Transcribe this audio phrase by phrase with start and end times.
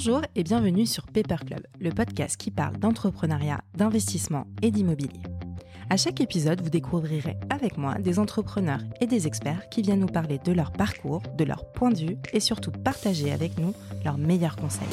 [0.00, 5.22] Bonjour et bienvenue sur Paper Club, le podcast qui parle d'entrepreneuriat, d'investissement et d'immobilier.
[5.90, 10.06] À chaque épisode, vous découvrirez avec moi des entrepreneurs et des experts qui viennent nous
[10.06, 13.74] parler de leur parcours, de leur point de vue et surtout partager avec nous
[14.04, 14.86] leurs meilleurs conseils.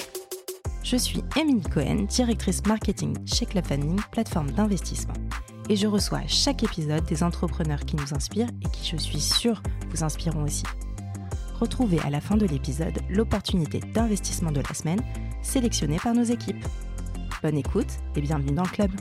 [0.81, 5.13] Je suis Emily Cohen, directrice marketing chez Club Funding, plateforme d'investissement.
[5.69, 9.21] Et je reçois à chaque épisode des entrepreneurs qui nous inspirent et qui, je suis
[9.21, 9.61] sûre,
[9.91, 10.63] vous inspireront aussi.
[11.59, 14.99] Retrouvez à la fin de l'épisode l'opportunité d'investissement de la semaine
[15.41, 16.65] sélectionnée par nos équipes.
[17.41, 17.87] Bonne écoute
[18.17, 18.91] et bienvenue dans le club.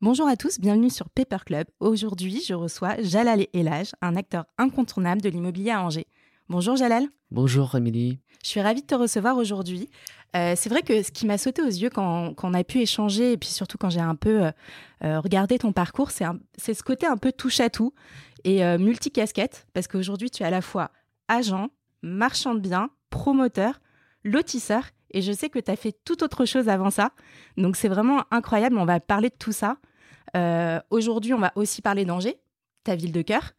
[0.00, 1.66] Bonjour à tous, bienvenue sur Paper Club.
[1.78, 6.06] Aujourd'hui, je reçois Jalal Elage, un acteur incontournable de l'immobilier à Angers.
[6.48, 7.08] Bonjour Jalal.
[7.32, 8.20] Bonjour Émilie.
[8.44, 9.90] Je suis ravie de te recevoir aujourd'hui.
[10.36, 13.32] Euh, c'est vrai que ce qui m'a sauté aux yeux quand, on a pu échanger,
[13.32, 14.50] et puis surtout quand j'ai un peu euh,
[15.02, 17.92] euh, regardé ton parcours, c'est ce côté un peu touche à tout
[18.44, 20.92] et multicasquette, parce qu'aujourd'hui tu es à la fois
[21.26, 21.68] agent,
[22.02, 23.80] marchand de biens, promoteur,
[24.22, 27.10] lotisseur, et je sais que tu as fait tout autre chose avant ça.
[27.56, 29.78] Donc c'est vraiment incroyable, on va parler de tout ça.
[30.90, 32.38] aujourd'hui, on va aussi parler d'Angers,
[32.84, 33.50] ta ville de cœur.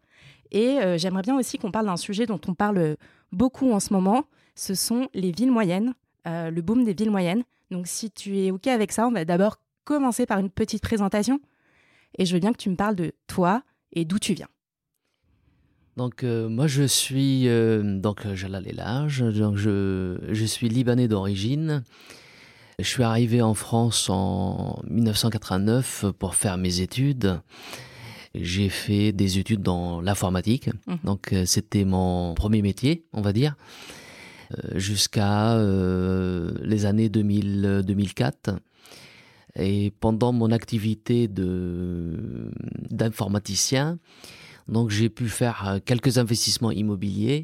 [0.51, 2.97] Et j'aimerais bien aussi qu'on parle d'un sujet dont on parle
[3.31, 5.93] beaucoup en ce moment, ce sont les villes moyennes,
[6.27, 7.43] euh, le boom des villes moyennes.
[7.71, 11.39] Donc si tu es OK avec ça, on va d'abord commencer par une petite présentation.
[12.17, 14.47] Et je veux bien que tu me parles de toi et d'où tu viens.
[15.95, 21.83] Donc euh, moi je suis euh, donc Jalal Elage, donc je, je suis libanais d'origine.
[22.79, 27.41] Je suis arrivé en France en 1989 pour faire mes études.
[28.35, 30.95] J'ai fait des études dans l'informatique, mmh.
[31.03, 33.55] donc c'était mon premier métier, on va dire.
[34.53, 38.51] Euh, jusqu'à euh, les années 2000, 2004.
[39.59, 42.51] Et pendant mon activité de
[42.89, 43.97] d'informaticien,
[44.69, 47.43] donc j'ai pu faire euh, quelques investissements immobiliers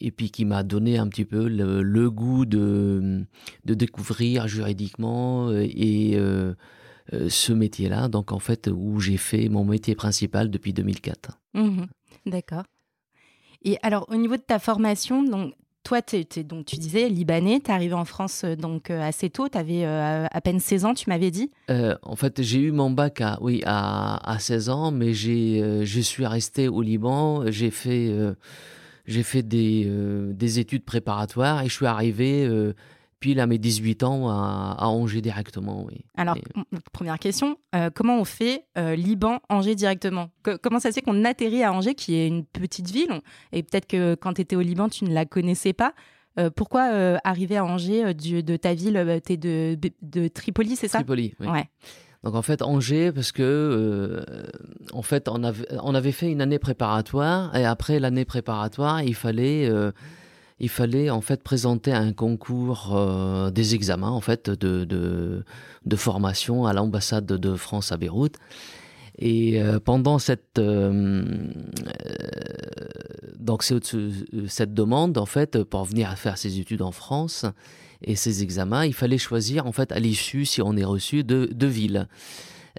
[0.00, 3.24] et puis qui m'a donné un petit peu le, goût de,
[3.64, 6.16] de découvrir juridiquement et
[7.28, 8.08] ce métier-là.
[8.08, 11.38] Donc en fait, où j'ai fait mon métier principal depuis 2004.
[11.54, 11.84] Mmh
[12.26, 12.64] D'accord.
[13.62, 15.54] Et alors au niveau de ta formation, donc
[15.88, 16.00] toi,
[16.44, 19.56] donc, tu disais libanais, tu es arrivé en France euh, donc euh, assez tôt, tu
[19.56, 21.50] avais euh, à peine 16 ans, tu m'avais dit?
[22.02, 26.26] En fait, j'ai eu mon bac à, oui, à, 16 ans, mais j'ai, je suis
[26.26, 28.14] resté au Liban, j'ai fait,
[29.06, 29.90] j'ai fait des,
[30.34, 32.46] des, études préparatoires et je suis arrivé
[33.20, 35.84] puis à mes 18 ans à, Angers directement.
[35.84, 36.04] Oui.
[36.16, 36.36] Alors,
[36.92, 40.30] première question, euh, comment on fait euh, Liban-Angers directement?
[40.62, 43.20] Comment ça se fait qu'on atterrit à Angers, qui est une petite ville?
[43.52, 45.94] Et peut-être que quand tu étais au Liban, tu ne la connaissais pas.
[46.38, 46.82] Euh, pourquoi
[47.24, 50.98] arriver à Angers de ta ville Tu es de, de, Tripoli, c'est ça?
[50.98, 51.48] Tripoli, oui.
[51.48, 51.68] Ouais.
[52.24, 54.24] Donc en fait Angers parce que
[54.92, 59.14] en fait on avait, on avait fait une année préparatoire et après l'année préparatoire il
[59.14, 59.70] fallait
[60.60, 66.66] il fallait en fait présenter un concours euh, des examens en fait de, de, formation
[66.66, 68.36] à l'ambassade de France à Beyrouth.
[69.20, 71.24] Et euh, pendant cette euh,
[73.38, 77.44] donc cette demande en fait pour venir faire ses études en France
[78.02, 81.48] et ses examens, il fallait choisir en fait à l'issue si on est reçu de
[81.52, 82.08] deux villes.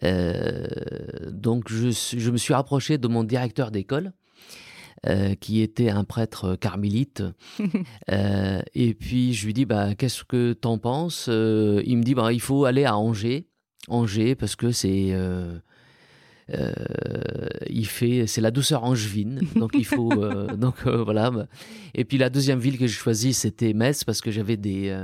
[0.02, 4.14] donc je, je me suis rapproché de mon directeur d'école
[5.08, 7.24] euh, qui était un prêtre carmélite.
[8.12, 11.28] Euh, et puis je lui dis bah, Qu'est-ce que t'en penses?
[11.30, 13.48] Euh, Il me dit bah, Il faut aller à Angers.
[13.88, 15.14] Angers, parce que c'est.
[17.70, 20.10] il fait, c'est la douceur angevine, donc il faut,
[20.58, 21.32] donc voilà.
[21.94, 24.98] Et puis la deuxième ville que j'ai choisie, c'était Metz parce que j'avais des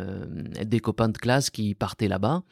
[0.66, 2.44] des copains de classe qui partaient là-bas.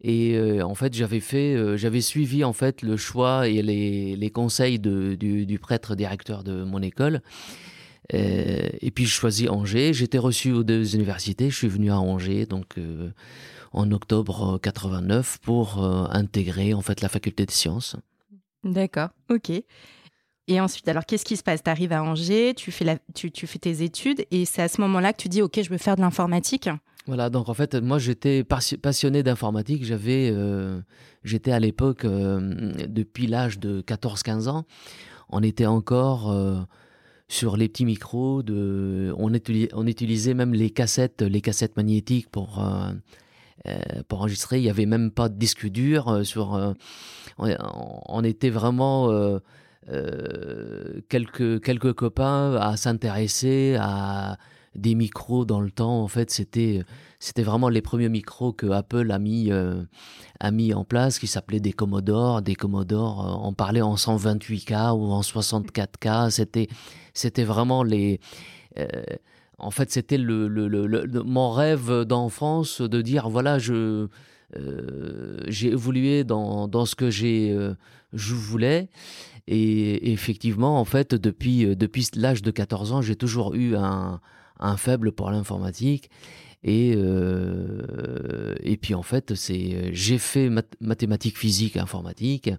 [0.00, 4.14] Et euh, en fait, j'avais fait, euh, j'avais suivi en fait le choix et les,
[4.14, 7.20] les conseils du, du, prêtre directeur de mon école.
[8.14, 9.92] Euh, et puis, je choisis Angers.
[9.92, 11.50] J'étais reçu aux deux universités.
[11.50, 12.76] Je suis venu à Angers, donc
[13.72, 17.96] en octobre 89, pour intégrer en fait la faculté de sciences.
[18.64, 19.50] D'accord, ok.
[20.50, 21.62] Et ensuite, alors qu'est-ce qui se passe?
[21.62, 24.68] Tu arrives à Angers, tu fais, la, tu, tu fais tes études, et c'est à
[24.68, 26.70] ce moment-là que tu dis, ok, je veux faire de l'informatique.
[27.08, 29.82] Voilà, donc en fait, moi j'étais passionné d'informatique.
[29.82, 30.78] J'avais, euh,
[31.24, 34.66] j'étais à l'époque, euh, depuis l'âge de 14-15 ans,
[35.30, 36.58] on était encore euh,
[37.26, 38.42] sur les petits micros.
[38.46, 39.32] On,
[39.86, 42.62] utilisait même les cassettes, les cassettes magnétiques pour,
[44.08, 44.58] pour enregistrer.
[44.58, 46.14] Il n'y avait même pas de disque dur.
[47.38, 49.40] on, était vraiment
[51.08, 54.36] quelques, quelques copains à s'intéresser à
[54.74, 56.02] des micros dans le temps.
[56.02, 56.82] En fait, c'était
[57.18, 59.50] c'était vraiment les premiers micros que Apple a mis
[60.40, 62.42] a mis en place, qui s'appelaient des Commodore.
[62.42, 66.30] Des Commodore, on parlait en 128K ou en 64K.
[66.30, 66.68] C'était
[67.14, 68.20] c'était vraiment les
[69.58, 70.48] en fait, c'était le,
[71.24, 74.08] mon rêve d'enfance de dire voilà, je
[74.56, 77.74] euh, j'ai évolué dans, dans, ce que j'ai euh,
[78.12, 78.88] je voulais.
[79.46, 84.20] Et, effectivement, en fait, depuis, euh, depuis l'âge de 14 ans, j'ai toujours eu un,
[84.58, 86.10] un faible pour l'informatique.
[86.64, 90.50] Et, euh, et puis en fait, c'est j'ai fait
[90.80, 92.50] mathématiques, physique, informatique,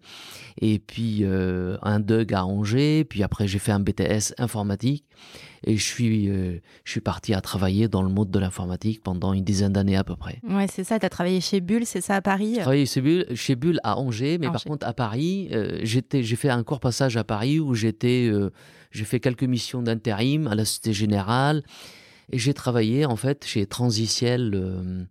[0.62, 5.04] et puis euh, un DUG à Angers, puis après j'ai fait un BTS informatique,
[5.66, 9.34] et je suis, euh, je suis parti à travailler dans le monde de l'informatique pendant
[9.34, 10.40] une dizaine d'années à peu près.
[10.48, 12.54] Ouais, c'est ça, tu as travaillé chez Bull, c'est ça à Paris?
[12.56, 15.52] J'ai travaillé chez Bull, chez Bull à Angers, mais par contre à Paris,
[15.84, 18.32] j'étais, j'ai fait un court passage à Paris où j'étais,
[18.92, 21.64] j'ai fait quelques missions d'intérim à la Société Générale.
[22.32, 25.04] Et j'ai travaillé en fait chez Transiciel euh,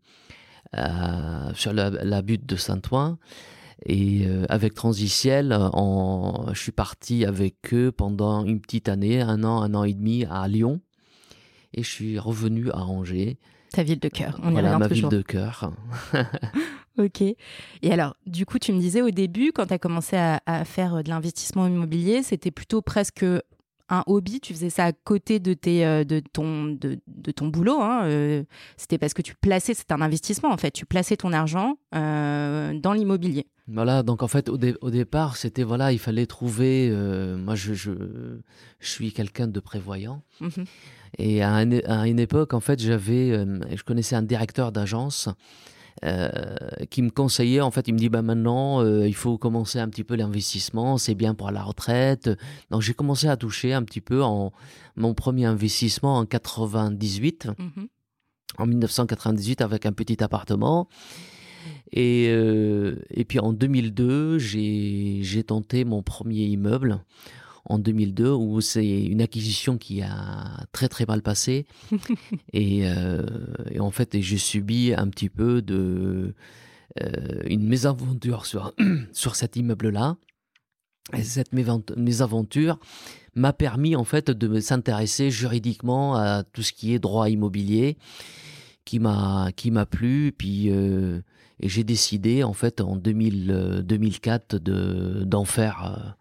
[0.76, 3.18] euh, sur la, butte de Saint-Ouen.
[3.86, 5.56] Et euh, avec Transiciel,
[6.52, 10.24] je suis parti avec eux pendant une petite année, un an, un an et demi
[10.28, 10.80] à Lyon.
[11.74, 13.38] Et je suis revenu à Angers.
[13.72, 15.70] Ta ville de cœur, on voilà, ma ville de cœur.
[16.98, 17.20] ok.
[17.20, 20.64] Et alors, du coup, tu me disais au début, quand tu as commencé à, à
[20.64, 23.26] faire de l'investissement immobilier, c'était plutôt presque
[23.88, 26.98] un hobby, tu faisais ça à côté de, tes, euh, de, ton, de,
[27.32, 27.80] ton boulot.
[27.80, 28.44] Hein, euh,
[28.76, 32.78] c'était parce que tu plaçais, c'est un investissement en fait, tu plaçais ton argent euh,
[32.78, 33.46] dans l'immobilier.
[33.66, 36.90] Voilà, donc en fait au, au départ, c'était voilà, il fallait trouver.
[37.36, 37.92] moi, je, je,
[38.80, 40.22] je suis quelqu'un de prévoyant.
[40.40, 40.48] Mmh
[41.18, 45.28] Et à, à, une époque, en fait, j'avais, je connaissais un directeur d'agence
[46.90, 49.88] qui me conseillait, en fait, il me dit, bah maintenant, euh, il faut commencer un
[49.88, 52.30] petit peu l'investissement, c'est bien pour la retraite.
[52.70, 54.52] Donc j'ai commencé à toucher un petit peu en
[54.96, 57.88] mon premier investissement en 98, mhm.
[58.58, 60.88] en 1998 avec un petit appartement.
[61.92, 67.00] Et, euh, et puis en 2002, j'ai tenté mon premier immeuble
[67.68, 71.66] en 2002 où c'est une acquisition qui a très très mal passé.
[72.54, 73.22] Euh,
[73.70, 76.34] et, en fait j'ai subi un petit peu de
[77.00, 78.74] euh, une mésaventure sur
[79.12, 80.16] sur cet immeuble là
[81.16, 82.78] et cette mésaventure
[83.34, 87.96] m'a permis en fait de s'intéresser juridiquement à tout ce qui est droit immobilier
[88.84, 90.32] qui m'a qui m'a plu.
[90.36, 91.20] Puis euh,
[91.60, 96.16] et j'ai décidé en fait en 2000, 2004 de d'en faire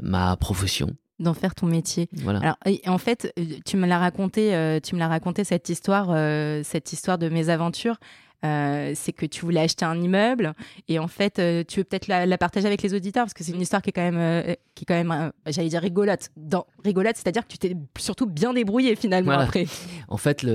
[0.00, 2.08] ma profession d'en faire ton métier.
[2.12, 2.40] Voilà.
[2.40, 2.56] Alors,
[2.86, 6.60] en fait, euh, tu me l'as raconté, euh, tu me l'as raconté cette histoire, euh,
[6.62, 7.96] cette histoire de mes aventures.
[8.42, 10.52] c'est que tu voulais acheter un immeuble
[10.86, 11.34] et en fait,
[11.66, 13.92] tu veux peut-être la, partager avec les auditeurs parce que c'est une histoire qui est
[13.92, 16.28] quand même, qui est quand même, j'allais dire rigolote.
[16.36, 19.66] Dans rigolote, c'est-à-dire que tu t'es surtout bien débrouillé finalement après.
[20.06, 20.46] En fait,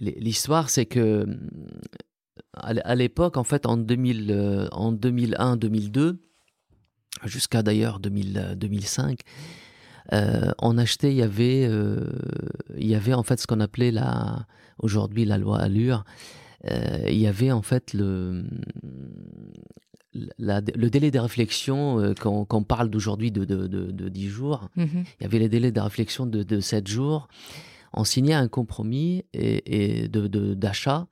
[0.00, 1.26] l'histoire, c'est que
[2.54, 6.16] à l'époque, en fait, en 2000, en 2001-2002
[7.24, 9.20] jusqu'à d'ailleurs 2005,
[10.12, 12.00] euh, on achetait, il y avait, euh,
[12.76, 14.46] il y avait en fait ce qu'on appelait la,
[14.78, 16.04] aujourd'hui la loi Allure.
[16.70, 18.44] Euh, il y avait en fait le,
[20.12, 25.04] le délai de réflexion, quand, on parle d'aujourd'hui de, de, 10 jours, mm-hmm.
[25.20, 27.28] il y avait les délais de réflexion de, de 7 jours.
[27.92, 31.06] On signait un compromis et, et d'achat.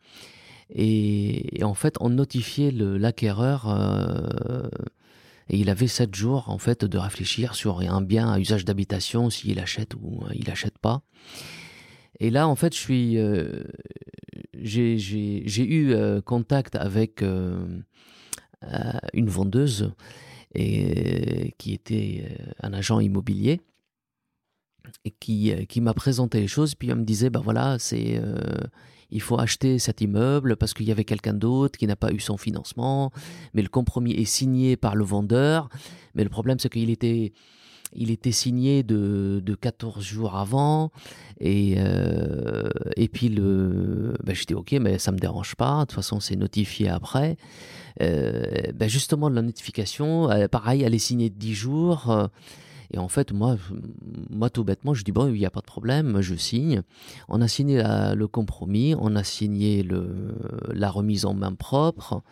[0.71, 3.69] Et, et, en fait, on notifiait l'acquéreur
[5.49, 9.31] et il avait sept jours en fait de réfléchir sur un bien à usage d'habitation
[9.31, 11.03] s'il achète ou euh, il achète pas.
[12.21, 13.65] Et là en fait je suis euh,
[14.55, 17.85] j'ai eu euh, contact avec une
[19.29, 19.93] vendeuse
[20.55, 23.61] et qui était un agent immobilier
[25.05, 28.19] et qui, qui m'a présenté les choses puis elle me disait ben voilà c'est
[29.11, 32.21] il faut acheter cet immeuble parce qu'il y avait quelqu'un d'autre qui n'a pas eu
[32.21, 33.13] son financement,
[33.55, 35.69] mais le compromis est signé par le vendeur.
[36.15, 37.33] Mais le problème, c'est qu'il était,
[37.95, 40.91] il était signé de, de 14 jours avant.
[41.41, 45.81] Et, euh, et puis, le, ben, je dis, OK, mais ça ne me dérange pas.
[45.81, 47.37] De toute façon, c'est notifié après.
[48.03, 48.45] Euh,
[48.75, 52.29] ben, justement, la notification, euh, pareil, elle est signée de 10 jours.
[52.93, 53.57] Et en fait, moi,
[54.31, 56.83] moi tout bêtement, je dis bon, il n'y a pas de problème, je signe.
[57.29, 60.35] On a signé le compromis, on a signé le,
[60.73, 62.23] la remise en main propre.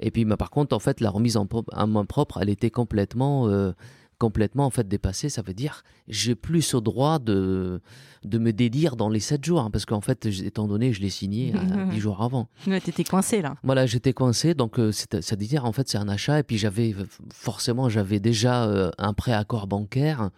[0.00, 1.46] Et puis, mais par contre, en fait, la remise en,
[1.86, 3.72] main propre, elle était complètement euh,
[4.18, 5.28] complètement en fait dépassé.
[5.28, 7.80] Ça veut dire j'ai plus au droit de,
[8.24, 9.60] de me dédire dans les 7 jours.
[9.60, 12.48] Hein, parce qu'en fait, étant donné, je l'ai signé euh, 10 jours avant.
[12.66, 13.56] Ouais, étais coincé là.
[13.62, 14.54] Voilà, j'étais coincé.
[14.54, 16.40] Donc, euh, ça veut dire en fait, c'est un achat.
[16.40, 16.94] Et puis, j'avais
[17.32, 20.30] forcément, j'avais déjà euh, un prêt accord bancaire.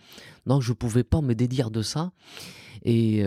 [0.46, 2.12] Donc je ne pouvais pas me dédire de ça.
[2.82, 3.22] Et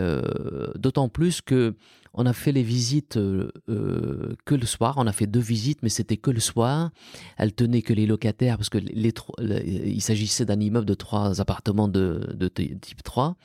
[0.76, 1.76] d'autant plus que
[2.14, 4.96] on a fait les visites que le soir.
[4.98, 6.92] On a fait deux visites, mais c'était que le soir.
[7.38, 11.88] Elle tenait que les locataires, parce que les, il s'agissait d'un immeuble de trois appartements
[11.88, 13.36] de, de, type 3.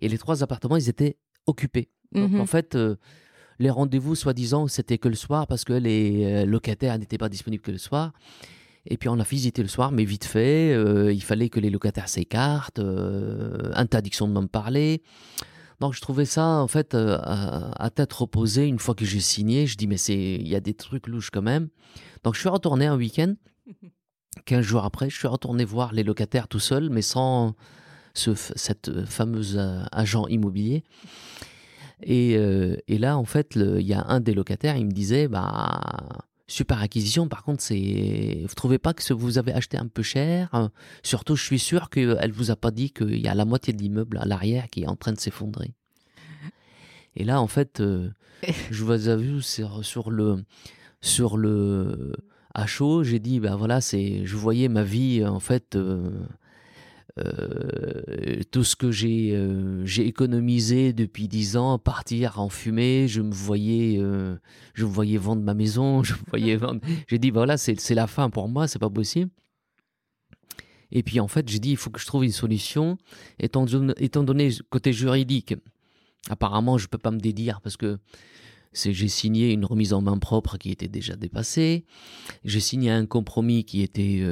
[0.00, 1.90] Et les trois appartements, ils étaient occupés.
[2.12, 2.76] Donc en fait,
[3.58, 7.72] les rendez-vous, soi-disant, c'était que le soir parce que les locataires n'étaient pas disponibles que
[7.72, 8.12] le soir.
[8.88, 11.70] Et puis on a visité le soir, mais vite fait, euh, il fallait que les
[11.70, 15.02] locataires s'écartent, euh, interdiction de m'en parler.
[15.80, 19.66] Donc je trouvais ça en fait euh, à, tête reposée une fois que j'ai signé.
[19.66, 21.68] Je dis mais c'est il y a des trucs louches quand même.
[22.24, 23.34] Donc je suis retourné un week-end.
[24.44, 27.54] 15 jours après, je suis retourné voir les locataires tout seul, mais sans
[28.12, 29.58] ce, cette fameuse
[29.92, 30.84] agent immobilier.
[32.02, 35.80] Et, et, là, en fait, il y a un des locataires, il me disait, bah,
[36.46, 37.28] super acquisition.
[37.28, 40.70] Par contre, c'est vous trouvez pas que vous avez acheté un peu cher hein?
[41.02, 43.82] Surtout, je suis sûr qu'elle vous a pas dit qu'il y a la moitié de
[43.82, 45.74] l'immeuble à l'arrière qui est en train de s'effondrer.
[47.16, 48.10] Et là, en fait, euh,
[48.70, 50.44] je vous avoue, sur le
[51.00, 52.12] sur le
[52.54, 55.76] à chaud, j'ai dit, ben voilà, c'est, je voyais ma vie en fait.
[55.76, 56.10] Euh,
[57.18, 63.08] euh, tout ce que j'ai euh, j'ai économisé depuis dix ans partir en fumée.
[63.08, 64.36] Je me voyais euh,
[64.74, 66.02] je me voyais vendre ma maison.
[66.02, 66.80] Je voyais vendre.
[67.08, 69.30] J'ai dit voilà c'est la fin pour moi, c'est pas possible.
[70.92, 72.98] Et puis en fait j'ai dit il faut que je trouve une solution.
[73.38, 73.64] Étant,
[73.96, 75.54] étant donné côté juridique,
[76.28, 77.98] apparemment je peux pas me dédire parce que
[78.74, 81.86] j'ai signé une remise en main propre qui était déjà dépassée.
[82.44, 84.22] J'ai signé un compromis qui était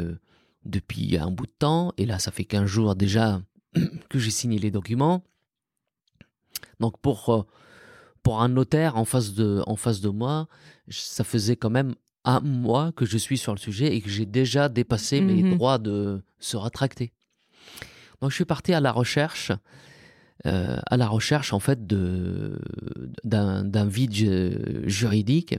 [0.65, 3.41] depuis un bout de temps, et là ça fait 15 jours déjà
[4.09, 5.25] que j'ai signé les documents.
[6.81, 7.43] Donc pour, euh,
[8.23, 10.49] pour un notaire en face, de, en face de moi,
[10.89, 11.95] ça faisait quand même
[12.25, 15.57] un mois que je suis sur le sujet et que j'ai déjà dépassé mes mhm.
[15.57, 17.13] droits de se rétracter.
[18.21, 19.53] Donc je suis parti à la recherche,
[20.47, 25.57] euh, à la recherche en fait d'un vide juridique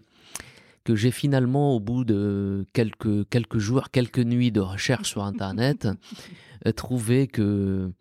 [0.85, 5.89] que j'ai finalement, au bout de quelques, quelques jours, quelques nuits de recherche sur Internet,
[6.65, 7.91] euh, trouvé que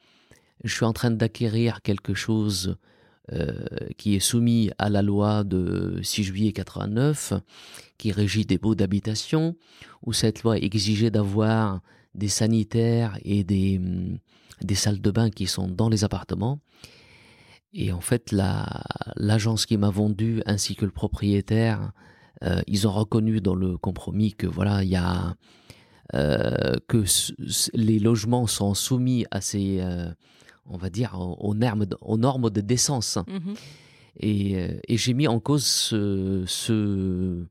[0.63, 2.77] je suis en train d'acquérir quelque chose
[3.33, 3.65] euh,
[3.97, 7.33] qui est soumis à la loi de 6 juillet 89,
[7.97, 9.57] qui régit des baux d'habitation,
[10.05, 11.81] où cette loi exigeait d'avoir
[12.15, 14.19] des sanitaires et des, hum,
[14.61, 16.61] des salles de bain qui sont dans les appartements.
[17.73, 21.93] Et en fait, l'agence qui m'a vendu, ainsi que le propriétaire,
[22.67, 25.35] ils ont reconnu dans le compromis que voilà, il y a
[26.13, 27.03] euh, que
[27.73, 30.13] les logements sont soumis à ces, euh,
[30.67, 33.19] on va dire, aux, normes, aux normes de décence.
[33.27, 33.55] Mmh
[34.21, 37.45] et, et j'ai mis en cause ce,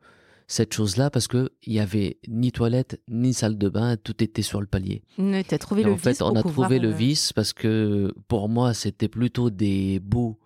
[0.47, 4.43] cette chose-là parce que il y avait ni toilette ni salle de bain, tout était
[4.43, 5.03] sur le palier.
[5.19, 9.09] As trouvé le en fait, on a trouvé le vice parce que pour moi, c'était
[9.09, 10.37] plutôt des bouts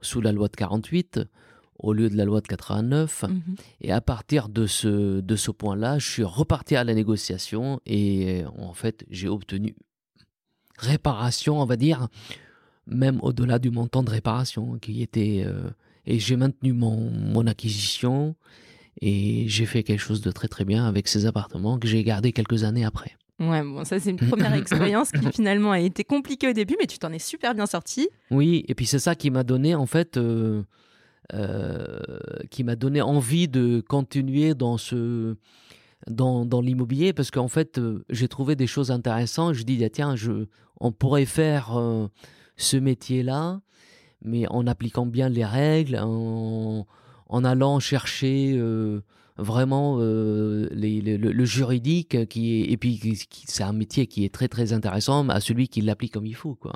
[0.00, 1.22] sous la loi de 48
[1.78, 3.24] au lieu de la loi de 89.
[3.28, 3.42] Mhm.
[3.80, 8.42] Et à partir de ce, de ce point-là, je suis reparti à la négociation et
[8.42, 9.76] euh, en fait, j'ai obtenu
[10.76, 12.08] réparation, on va dire,
[12.86, 15.42] même au-delà du montant de réparation qui était...
[15.46, 15.70] Euh,
[16.06, 18.34] et j'ai maintenu mon, mon acquisition
[19.02, 22.32] et j'ai fait quelque chose de très très bien avec ces appartements que j'ai gardés
[22.32, 23.14] quelques années après.
[23.40, 26.86] Ouais, bon, ça c'est une première expérience qui finalement a été compliquée au début, mais
[26.86, 28.08] tu t'en es super bien sorti.
[28.30, 30.62] Oui, et puis c'est ça qui m'a donné en fait euh, euh,
[32.50, 35.36] qui m'a donné envie de continuer dans ce
[36.06, 39.54] dans, l'immobilier parce qu'en fait euh, j'ai trouvé des choses intéressantes.
[39.54, 40.46] Je dis ah, tiens, je,
[40.80, 42.08] on pourrait faire euh,
[42.56, 43.60] ce métier-là,
[44.22, 46.86] mais en appliquant bien les règles, en,
[47.28, 48.60] en allant chercher
[49.36, 55.40] vraiment le, juridique qui et puis c'est un métier qui est très très intéressant à
[55.40, 56.72] celui qui l'applique comme il faut quoi.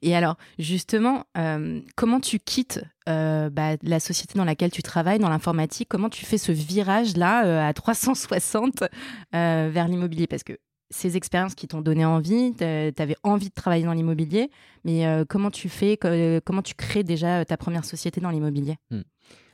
[0.00, 5.18] Et alors, justement, euh, comment tu quittes euh, bah, la société dans laquelle tu travailles,
[5.18, 5.88] dans l'informatique?
[5.88, 8.84] Comment tu fais ce virage-là euh, à 360
[9.32, 10.26] vers l'immobilier?
[10.26, 10.58] Parce que
[10.90, 14.50] ces expériences qui t'ont donné envie, tu avais envie de travailler dans l'immobilier,
[14.84, 15.96] mais comment tu fais
[16.44, 18.76] Comment tu crées déjà ta première société dans l'immobilier?
[18.90, 19.00] Hmm.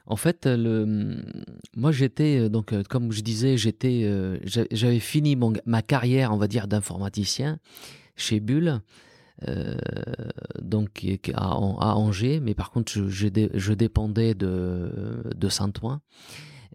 [0.06, 1.22] En fait, le,
[1.76, 4.10] moi j'étais donc comme je disais, j'étais,
[4.72, 7.60] j'avais fini mon, ma carrière, on va dire, d'informaticien
[8.16, 8.80] chez Bull.
[9.46, 9.76] Euh,
[10.60, 16.00] donc à, Angers, mais par contre je, je, dépendais de, de Saint-Ouen.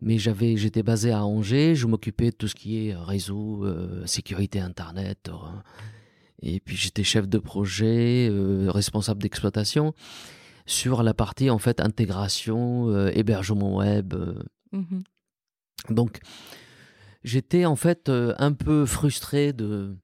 [0.01, 4.05] Mais j'avais, j'étais basé à Angers, je m'occupais de tout ce qui est réseau, euh,
[4.05, 5.34] sécurité Internet, euh,
[6.41, 8.29] et puis j'étais chef de projet,
[8.67, 9.93] responsable d'exploitation
[10.65, 14.13] sur la partie en fait intégration, hébergement web.
[14.72, 15.01] Mmh
[15.89, 16.20] donc
[17.25, 19.98] j'étais en fait un peu frustré de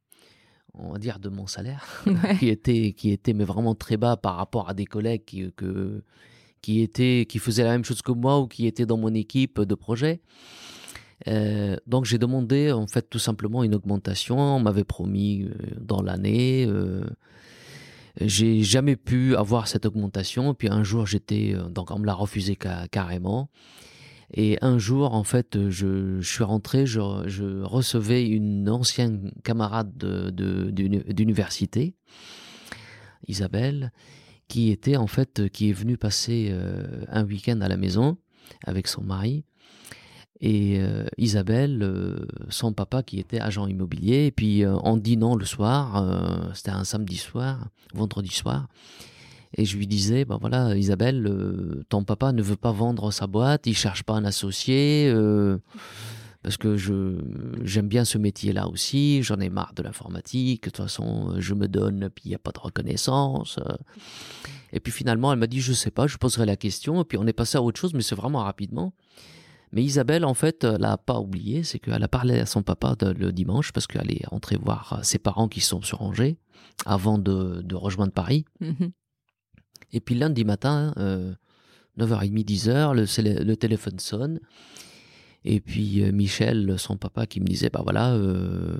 [0.81, 2.03] on va dire, de mon salaire,
[2.39, 6.03] qui était, qui était mais vraiment très bas par rapport à des collègues qui, que,
[6.61, 9.61] qui étaient, qui faisaient la même chose que moi ou qui étaient dans mon équipe
[9.61, 10.21] de projet.
[11.27, 14.39] Euh, donc j'ai demandé en fait tout simplement une augmentation.
[14.39, 16.65] On m'avait promis euh, dans l'année.
[16.67, 17.03] Euh,
[18.21, 20.53] j'ai jamais pu avoir cette augmentation.
[20.53, 22.57] Puis un jour j'étais donc on me l'a refusé
[22.91, 23.49] carrément.
[24.33, 26.99] Et un jour, en fait, je, suis rentré, je,
[27.63, 29.97] recevais une ancienne camarade
[31.13, 33.91] d'université, de, Isabelle,
[34.47, 36.55] qui était en fait, qui est venue passer
[37.07, 38.17] un week-end à la maison
[38.65, 39.43] avec son mari.
[40.41, 45.35] Et euh, Isabelle, euh, son papa qui était agent immobilier, et puis euh, en dînant
[45.35, 48.67] le soir, c'était un samedi soir, vendredi soir,
[49.53, 53.65] et je lui disais, ben voilà, Isabelle, ton papa ne veut pas vendre sa boîte,
[53.67, 55.11] il cherche pas un associé,
[56.43, 57.17] parce que je
[57.63, 61.67] j'aime bien ce métier-là aussi, j'en ai marre de l'informatique, de toute façon, je me
[61.67, 63.59] donne, puis il n'y a pas de reconnaissance.
[64.71, 67.17] Et puis finalement, elle m'a dit, je sais pas, je poserai la question, et puis
[67.17, 68.93] on est passé à autre chose, mais c'est vraiment rapidement.
[69.71, 73.31] Mais Isabelle, en fait, l'a pas oublié, c'est qu'elle a parlé à son papa le
[73.31, 76.37] dimanche parce qu'elle est rentrée voir ses parents qui sont sur Angers
[76.85, 78.45] avant de, rejoindre Paris.
[78.61, 78.91] Mhm.
[79.93, 80.93] Et puis lundi matin,
[81.97, 84.39] 9h30, 10h, le, le, téléphone sonne.
[85.45, 88.77] Et puis euh, Michel, son papa, qui me disait, bah voilà, euh,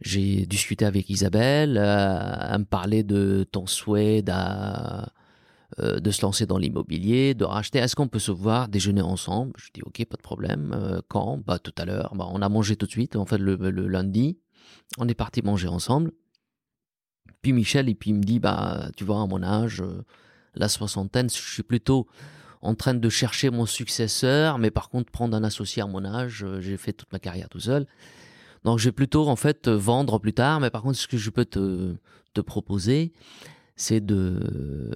[0.00, 6.44] j'ai discuté avec Isabelle, euh, elle me parlait de ton souhait euh, de se lancer
[6.44, 7.78] dans l'immobilier, de racheter.
[7.78, 9.52] Est-ce qu'on peut se voir, déjeuner ensemble?
[9.56, 10.74] Je dis ok, pas de problème.
[10.74, 11.38] Euh, quand?
[11.46, 12.14] Bah tout à l'heure.
[12.14, 13.16] Bah, on a mangé tout de suite.
[13.16, 13.56] En fait, le,
[13.86, 14.38] lundi,
[14.98, 16.12] on est parti manger ensemble.
[17.42, 20.04] Puis Michel, et puis il me dit bah tu vois à mon âge, euh,
[20.54, 22.06] la soixantaine, je suis plutôt
[22.60, 26.46] en train de chercher mon successeur, mais par contre prendre un associé à mon âge,
[26.60, 27.86] j'ai fait toute ma carrière tout seul.
[28.64, 31.30] Donc je vais plutôt en fait vendre plus tard, mais par contre ce que je
[31.30, 31.96] peux te,
[32.34, 33.12] te proposer,
[33.74, 34.92] c'est de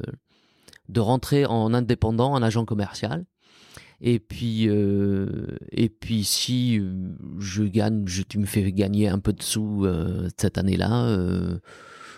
[0.88, 3.24] de rentrer en indépendant, en agent commercial.
[4.00, 6.92] Et puis, euh, et puis si euh,
[7.38, 11.09] je gagne, je, tu me fais gagner un peu de sous euh, cette année-là,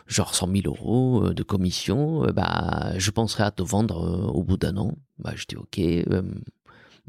[0.09, 4.77] genre 100 000 euros de commission, bah, je penserai à te vendre au bout d'un
[4.77, 4.95] an.
[5.19, 5.79] Bah, je dis ok,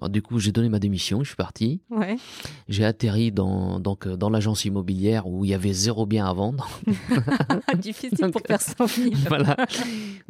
[0.07, 1.81] du coup, j'ai donné ma démission, je suis parti.
[2.69, 6.31] J'ai atterri dans, donc, euh, dans l'agence immobilière où il y avait zéro bien à
[6.31, 6.69] vendre.
[7.77, 8.87] Difficile pour personne.
[9.27, 9.57] voilà.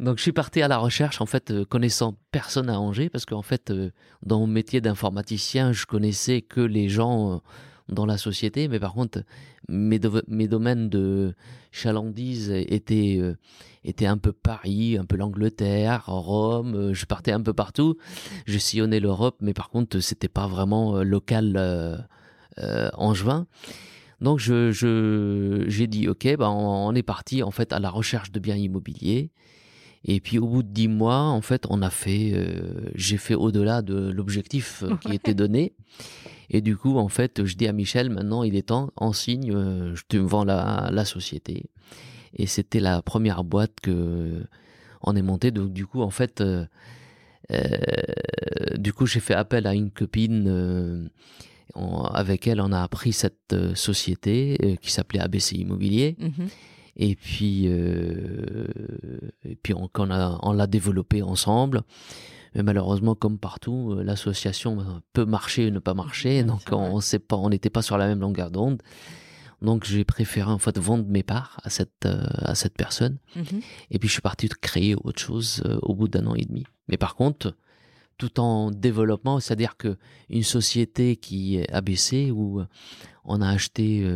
[0.00, 3.26] Donc, je suis parti à la recherche, en fait, euh, connaissant personne à Angers, parce
[3.26, 3.90] qu'en fait, euh,
[4.24, 7.40] dans mon métier d'informaticien, je connaissais que les gens
[7.88, 9.20] dans la société, mais par contre,
[9.70, 11.34] mes, mes domaines de
[11.72, 13.36] chalandise étaient, euh,
[13.84, 17.96] étaient un peu Paris, un peu l'Angleterre, Rome, euh, je partais un peu partout,
[18.46, 22.06] je sillonnais l'Europe, mais par contre, c'était pas vraiment euh, local
[22.58, 23.46] en juin.
[24.20, 28.38] Donc je, j'ai dit ok, bah on, est parti en fait à la recherche de
[28.38, 29.30] biens immobiliers.
[30.04, 32.34] Et puis au bout de dix mois, en fait, on a fait,
[32.94, 35.72] j'ai fait au-delà de l'objectif qui était donné.
[36.50, 39.52] Et du coup, en fait, je dis à Michel, maintenant, il est temps, en signe,
[39.54, 41.66] euh, je te vends la, la société.
[42.34, 44.42] Et c'était la première boîte que
[45.02, 45.52] on est monté.
[45.52, 46.66] Donc, du coup, en fait, euh,
[47.52, 51.08] euh, du coup, j'ai fait appel à une copine.
[52.12, 56.16] avec elle, on a appris cette société qui s'appelait ABC Immobilier.
[56.18, 56.48] Mhm.
[56.96, 61.82] Et puis, et puis on, l'a développé ensemble.
[62.54, 66.42] Mais malheureusement, comme partout, euh, l'association peut marcher ou ne pas marcher.
[66.42, 68.82] donc, on sait pas, on n'était pas sur la même longueur d'onde.
[69.62, 73.18] Donc, j'ai préféré en fait vendre mes parts à cette euh, à cette personne.
[73.36, 73.60] Mhm.
[73.90, 76.44] Et puis, je suis parti de créer autre chose euh, au bout d'un an et
[76.44, 76.64] demi.
[76.88, 77.54] Mais par contre,
[78.16, 79.96] tout en développement, c'est-à-dire que
[80.28, 82.62] une société qui est ABC où
[83.24, 84.06] on a acheté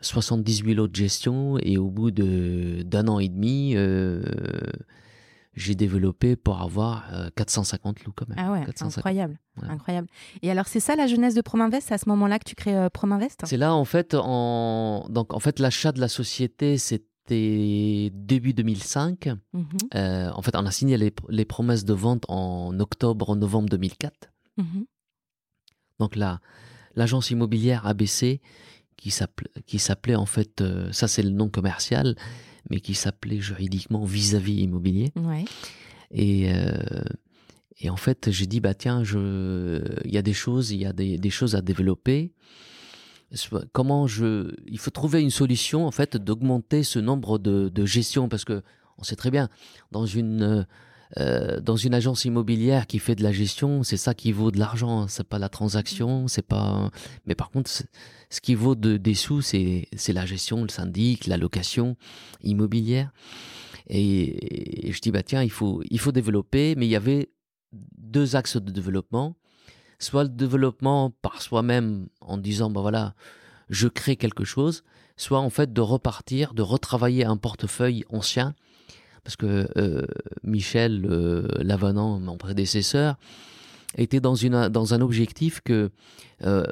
[0.00, 3.76] 78 lots de gestion et au bout de d'un an et demi
[5.54, 8.38] j'ai développé pour avoir 450 euh, loups quand même.
[8.38, 10.08] Ah ouais, incroyable, incroyable.
[10.42, 12.76] Et alors c'est ça la jeunesse de Prominvest, c'est à ce moment-là que tu crées
[12.76, 13.42] euh, Prominvest?
[13.44, 15.06] C'est là en fait, en...
[15.08, 19.28] donc en fait l'achat de la société c'était début 2005.
[19.52, 19.66] Mhm.
[19.94, 24.30] Euh, en fait on a signé les, promesses de vente en octobre, novembre 2004.
[24.56, 24.86] Mhm.
[25.98, 26.40] Donc là,
[26.94, 28.40] l'agence immobilière ABC
[28.96, 32.16] qui s'appelait en fait, ça c'est le nom commercial,
[32.70, 35.12] mais qui s'appelait juridiquement vis-à-vis immobilier.
[36.12, 37.02] Et, euh,
[37.78, 40.92] et en fait, j'ai dit, bah tiens, il y a des choses, il y a
[40.92, 42.32] des, des, choses à développer.
[43.72, 48.28] Comment je, il faut trouver une solution en fait d'augmenter ce nombre de, de gestion
[48.28, 48.62] parce que
[48.98, 49.48] on sait très bien
[49.92, 50.66] dans une
[51.18, 54.58] euh, dans une agence immobilière qui fait de la gestion, c'est ça qui vaut de
[54.58, 55.08] l'argent.
[55.08, 56.90] C'est pas la transaction, c'est pas.
[57.26, 61.36] Mais par contre, ce qui vaut de, des sous, c'est la gestion, le syndic, la
[61.36, 61.96] location
[62.42, 63.12] immobilière.
[63.88, 66.74] Et, je dis bah tiens, il faut il faut développer.
[66.76, 67.30] Mais il y avait
[67.72, 69.36] deux axes de développement.
[69.98, 73.14] Soit le développement par soi-même en disant bah voilà,
[73.68, 74.84] je crée quelque chose.
[75.16, 78.54] Soit en fait de repartir, de retravailler un portefeuille ancien
[79.24, 80.06] parce que euh,
[80.42, 83.16] Michel euh, Lavanant, mon prédécesseur,
[83.96, 85.90] était dans, une, dans un objectif que,
[86.44, 86.64] euh,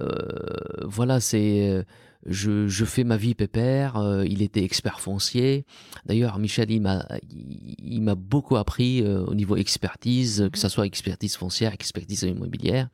[0.85, 1.85] voilà, c'est...
[2.27, 5.65] Je, je, fais ma vie pépère, il était expert foncier.
[6.05, 11.37] D'ailleurs, Michel, il m'a, il, m'a beaucoup appris au niveau expertise, que ce soit expertise
[11.37, 12.89] foncière, expertise immobilière.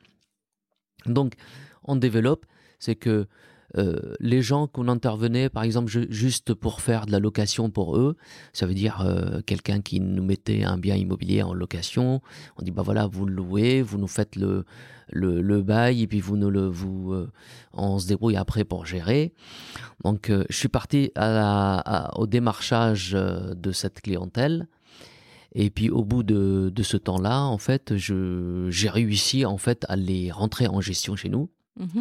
[1.07, 1.35] Donc,
[1.85, 2.45] on développe,
[2.79, 3.27] c'est que
[3.77, 8.17] euh, les gens qu'on intervenait, par exemple, juste pour faire de la location pour eux,
[8.53, 12.23] ça veut dire euh, quelqu'un qui nous mettait un bien immobilier en location.
[12.57, 14.65] On dit bah voilà, vous le louez, vous nous faites le
[15.11, 17.31] le, bail et puis vous nous le vous, euh,
[17.73, 19.33] on se débrouille après pour gérer.
[20.03, 24.67] Donc je suis parti au démarchage de cette clientèle.
[25.57, 29.95] Et puis au bout de, de ce temps-là, en fait, j'ai réussi en fait à
[29.95, 31.49] les rentrer en gestion chez nous.
[31.79, 32.01] Mmh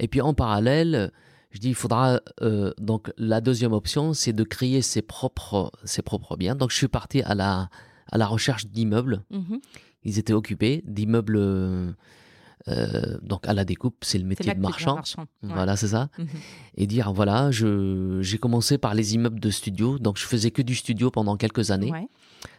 [0.00, 1.12] et puis en parallèle,
[1.54, 2.20] je dis, il faudra.
[2.42, 6.56] Euh, donc la deuxième option, c'est de créer ses propres, ses propres biens.
[6.56, 7.68] Donc je suis parti à la,
[8.10, 9.22] à la recherche d'immeubles.
[9.30, 9.60] Mhm.
[10.02, 11.36] Ils étaient occupés d'immeubles.
[12.66, 15.00] Euh, donc à la découpe, c'est le métier de marchand.
[15.42, 16.08] Voilà, c'est ça.
[16.18, 16.26] Mhm.
[16.76, 20.00] Et dire voilà, j'ai commencé par les immeubles de studio.
[20.00, 21.92] Donc je faisais que du studio pendant quelques années.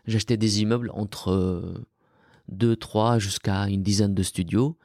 [0.07, 1.83] J'achetais des immeubles entre
[2.47, 4.77] 2, 3 jusqu'à une dizaine de studios.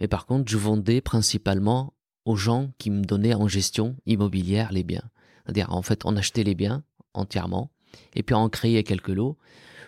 [0.00, 1.92] Mais par contre, je vendais principalement
[2.28, 5.08] aux gens qui me donnaient en gestion immobilière les biens.
[5.44, 6.82] C'est-à-dire, en fait, on achetait les biens
[7.14, 7.70] entièrement
[8.14, 9.36] et puis on créait quelques lots.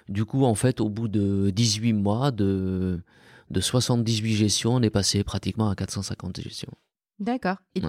[0.09, 3.01] Du coup, en fait, au bout de 18 mois, de,
[3.51, 6.73] de 78 gestions, on est passé pratiquement à 450 gestions.
[7.19, 7.57] D'accord.
[7.75, 7.83] Et,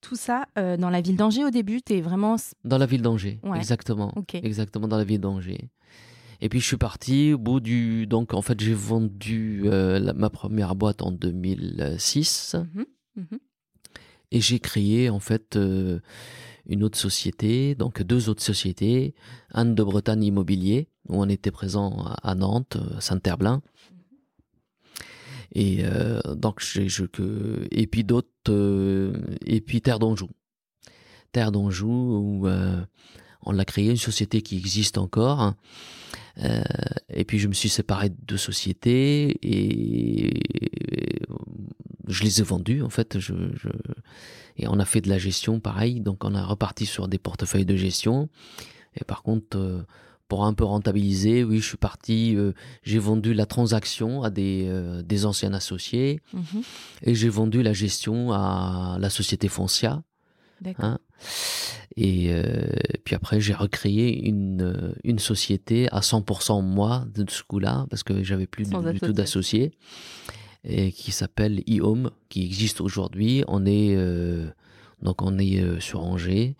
[0.00, 2.36] tout, ça euh, dans la ville d'Angers au début, tu es vraiment.
[2.64, 4.14] Dans la ville d'Angers, exactement.
[4.32, 5.68] Exactement, dans la ville d'Angers.
[6.40, 8.06] Et puis je suis parti au bout du.
[8.06, 12.56] Donc en fait, j'ai vendu euh, ma première boîte en 2006.
[13.16, 13.38] Mhm.
[14.32, 16.00] Et j'ai créé en fait euh,
[16.66, 19.14] une autre société, donc deux autres sociétés,
[19.52, 23.62] Anne de Bretagne Immobilier, où on était présent à, Nantes, Saint-Herblain.
[25.52, 26.60] Et euh, donc
[27.12, 29.12] que et puis d'autres euh,
[29.44, 30.28] et puis Terre d'Anjou.
[31.32, 32.48] Terre d'Anjou où
[33.42, 35.40] on l'a créé une société qui existe encore.
[35.40, 35.56] Hein.
[36.36, 40.32] Et puis je me suis séparé de deux sociétés et
[42.10, 43.18] je les ai vendus en fait.
[43.18, 43.34] Je,
[44.56, 47.66] Et on a fait de la gestion pareil, donc on a reparti sur des portefeuilles
[47.66, 48.28] de gestion.
[49.00, 49.86] Et par contre, euh,
[50.28, 54.66] pour un peu rentabiliser, oui, je suis parti, euh, j'ai vendu la transaction à des,
[54.68, 56.62] euh, des anciens associés mhm.
[57.02, 60.02] et j'ai vendu la gestion à la société Foncia.
[60.78, 60.98] Hein.
[61.96, 62.32] et
[63.04, 68.22] puis après, j'ai recréé une, une société à 100% moi de ce coup-là, parce que
[68.22, 69.72] j'avais plus du tout d'associés
[70.64, 73.44] et qui s'appelle e qui existe aujourd'hui.
[73.48, 74.46] On est euh,
[75.02, 76.56] donc on est euh, sur Angers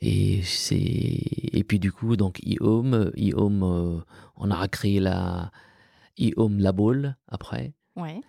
[0.00, 4.00] et c'est et puis du coup donc e-home, euh,
[4.36, 5.50] on a recréé la
[6.20, 6.72] e-home La
[7.28, 7.72] après.
[7.96, 8.20] Ouais.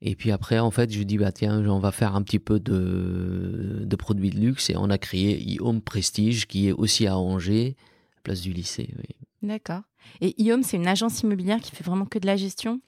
[0.00, 2.60] Et puis après, en fait, je dis, bah tiens, on va faire un petit peu
[2.60, 7.18] de, de produits de luxe et on a créé e Prestige qui est aussi à
[7.18, 7.74] Angers,
[8.22, 8.94] place du lycée.
[8.96, 9.16] Oui.
[9.42, 9.82] D'accord.
[10.20, 12.80] Et e c'est une agence immobilière qui fait vraiment que de la gestion?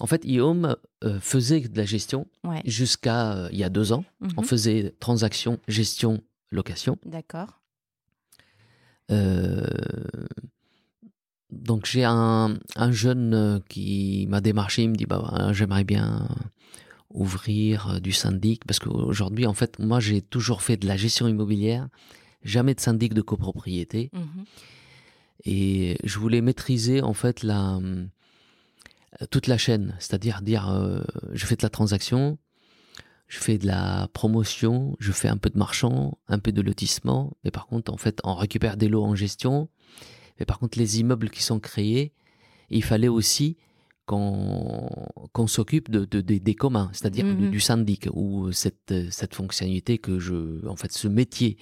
[0.00, 2.26] En fait, Guillaume euh, faisait de la gestion
[2.64, 4.04] jusqu'à euh, il y a deux ans.
[4.36, 4.46] On mhm.
[4.46, 6.98] faisait transaction, gestion, location.
[7.04, 7.60] D'accord.
[9.12, 9.64] Euh,
[11.50, 12.58] donc j'ai un,
[12.90, 16.28] jeune qui m'a démarché, il me dit bah, j'aimerais bien
[17.16, 21.88] ouvrir du syndic parce qu'aujourd'hui en fait moi j'ai toujours fait de la gestion immobilière,
[22.44, 24.10] jamais de syndic de copropriété.
[24.12, 24.44] Mhm.
[25.44, 27.80] et je voulais maîtriser en fait la
[29.22, 31.02] euh, toute la chaîne, c'est-à-dire dire, euh,
[31.32, 32.38] je fais de la transaction,
[33.28, 37.36] je fais de la promotion, je fais un peu de marchand, un peu de lotissement,
[37.44, 39.68] mais par contre, en fait, on récupère des lots en gestion,
[40.38, 42.12] mais par contre, les immeubles qui sont créés,
[42.70, 43.56] il fallait aussi
[44.06, 47.60] qu'on s'occupe de, des communs, c'est-à-dire du, mhm.
[47.60, 51.58] syndic, ou cette, cette fonctionnalité que je, en fait, ce métier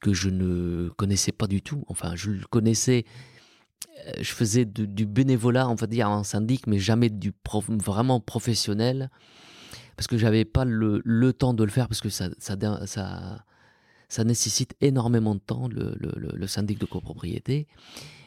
[0.00, 3.04] que je ne connaissais pas du tout, enfin, je le connaissais
[4.06, 7.32] euh, je faisais du bénévolat, on va dire, en syndic, mais jamais du
[7.68, 9.10] vraiment professionnel,
[9.96, 13.44] parce que j'avais pas le, le, temps de le faire, parce que ça, ça, ça,
[14.08, 17.66] ça nécessite énormément de temps, le, le, le, syndic de copropriété.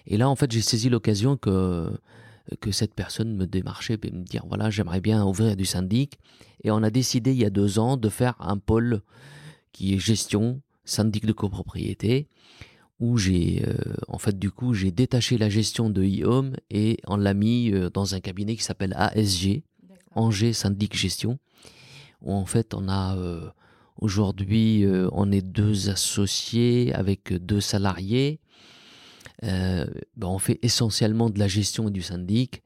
[0.08, 1.92] Et là, en fait, j'ai saisi l'occasion que
[2.62, 6.20] que cette personne me démarchait et me dire voilà, j'aimerais bien ouvrir du syndic.
[6.64, 9.02] Et on a décidé il y a deux ans de faire un pôle
[9.72, 12.28] qui est gestion, syndic de copropriété,
[13.00, 13.76] où j'ai, euh,
[14.08, 17.90] en fait, du coup, j'ai détaché la gestion de e et on l'a mis euh,
[17.90, 19.64] dans un cabinet qui s'appelle ASG,
[20.16, 21.40] Angers Syndic Gestion,
[22.22, 23.50] où en fait, on a euh,
[23.98, 28.40] aujourd'hui, on est deux associés avec deux salariés.
[29.42, 29.88] Ben,
[30.22, 32.64] on fait essentiellement de la gestion et du syndic.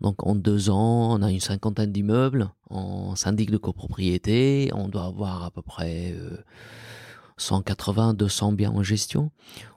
[0.00, 4.70] Donc en deux ans, on a une cinquantaine d'immeubles en syndic de copropriété.
[4.74, 6.14] On doit avoir à peu près
[7.36, 9.30] 180, 200 biens en gestion.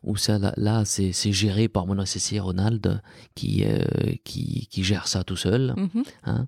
[0.04, 3.02] Ou ça, là, c'est, géré par mon associé Ronald
[3.36, 3.86] qui, euh,
[4.24, 5.74] qui, qui, gère ça tout seul.
[5.76, 6.04] Mhm.
[6.24, 6.48] Hein.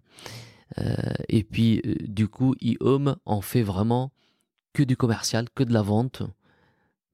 [0.77, 0.95] Euh,
[1.27, 4.11] et puis, euh, du coup, e-home en fait vraiment
[4.73, 6.21] que du commercial, que de la vente,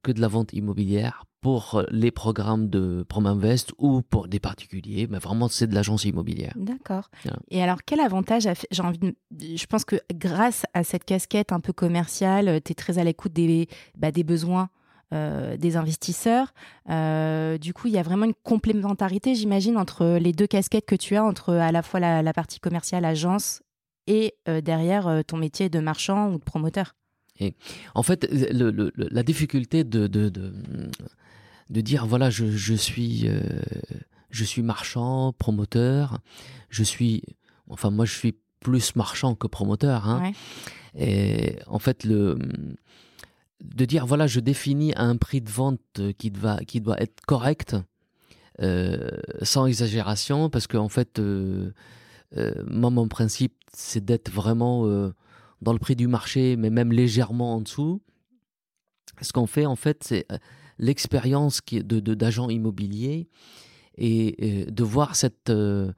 [0.06, 5.18] que de la vente immobilière pour les programmes de Prominvest ou pour des particuliers, mais
[5.18, 6.54] vraiment c'est de l'agence immobilière.
[6.56, 7.10] D'accord.
[7.50, 9.16] Et alors quel avantage j'ai envie de...
[9.32, 13.34] je pense que grâce à cette casquette un peu commerciale, tu es très à l'écoute
[13.34, 14.70] des, bah, des besoins
[15.14, 16.52] euh, des investisseurs.
[16.90, 20.96] Euh, du coup, il y a vraiment une complémentarité, j'imagine, entre les deux casquettes que
[20.96, 23.62] tu as, entre à la fois la, partie commerciale, agence,
[24.08, 26.96] et euh, derrière ton métier de marchand ou de promoteur.
[27.40, 27.54] Et
[27.94, 30.30] en fait, la difficulté de, de,
[31.70, 33.40] de dire voilà je, je suis euh,
[34.30, 36.20] je suis marchand promoteur
[36.70, 37.24] je suis
[37.70, 40.32] enfin moi je suis plus marchand que promoteur hein.
[40.98, 42.38] et en fait le
[43.64, 47.76] de dire voilà je définis un prix de vente qui doit qui doit être correct
[48.62, 49.10] euh,
[49.42, 51.72] sans exagération parce que en fait euh,
[52.68, 55.12] moi mon principe c'est d'être vraiment
[55.62, 58.02] dans le prix du marché mais même légèrement en dessous.
[59.22, 60.28] Ce qu'on fait en fait c'est
[60.78, 63.30] l'expérience de, d'agent immobilier
[63.98, 65.92] et, de voir cette euh,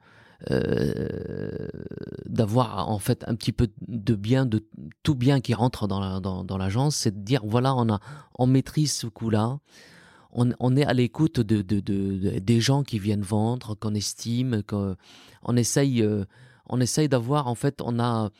[0.52, 1.68] euh,
[2.26, 4.64] d'avoir en fait un petit peu de bien de
[5.02, 7.98] tout bien qui rentre dans, la, dans, l'agence c'est de dire voilà on a
[8.38, 9.58] on maîtrise ce coup là
[10.30, 14.62] on, on, est à l'écoute de, de, de, des gens qui viennent vendre qu'on estime
[14.62, 16.24] qu'on essaye euh,
[16.68, 18.30] on essaye d'avoir en fait on a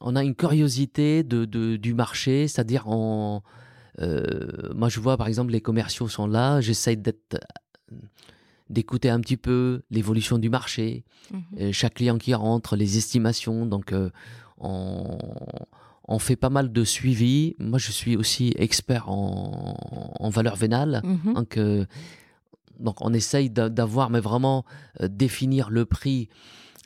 [0.00, 1.44] on a une curiosité de,
[1.76, 3.42] du marché c'est-à-dire on
[4.00, 7.38] euh, moi, je vois par exemple les commerciaux sont là, j'essaye d'être
[8.70, 11.42] d'écouter un petit peu l'évolution du marché, mhm.
[11.60, 13.66] euh, chaque client qui rentre, les estimations.
[13.66, 14.10] Donc, euh,
[14.58, 17.54] on, fait pas mal de suivi.
[17.58, 21.02] Moi, je suis aussi expert en, valeur vénale.
[21.04, 21.34] Mhm.
[21.34, 21.58] Donc,
[22.80, 24.64] donc, on essaye d'avoir, mais vraiment
[25.00, 26.28] définir le prix,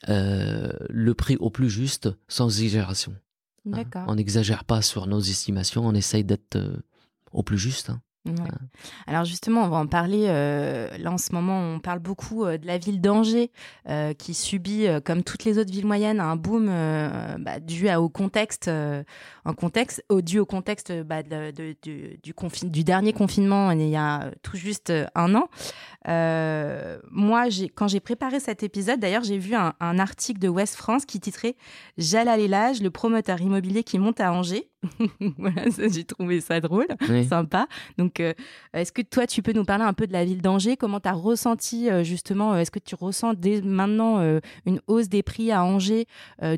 [0.07, 3.15] le prix au plus juste, sans exagération.
[3.67, 4.05] Hein.
[4.07, 6.59] On n'exagère pas sur nos estimations, on essaye d'être
[7.33, 7.91] au plus juste.
[7.91, 8.01] Hein.
[9.07, 10.27] Alors justement, on va en parler.
[10.29, 13.51] Euh, là, en ce moment, on parle beaucoup euh, de la ville d'Angers,
[13.89, 16.67] euh, qui subit, comme toutes les autres villes moyennes, un boom
[17.39, 21.77] bah, dû au contexte, un contexte, dû au contexte bah, du,
[22.23, 25.49] du, dernier confinement il y a tout juste un an.
[27.11, 31.21] moi, quand j'ai préparé cet épisode, d'ailleurs, j'ai vu un, article de West France qui
[31.21, 31.57] titrait
[31.97, 34.69] Jalal Elage, le promoteur immobilier qui monte à Angers.
[35.39, 36.87] voilà, j'ai trouvé ça drôle,
[37.29, 37.67] sympa.
[37.97, 38.33] Donc, euh,
[38.73, 40.77] est-ce que toi, tu peux nous parler un peu de la ville d'Angers?
[40.77, 45.09] Comment tu as ressenti euh, justement euh, Est-ce que tu ressens dès maintenant une hausse
[45.09, 46.07] des prix à Angers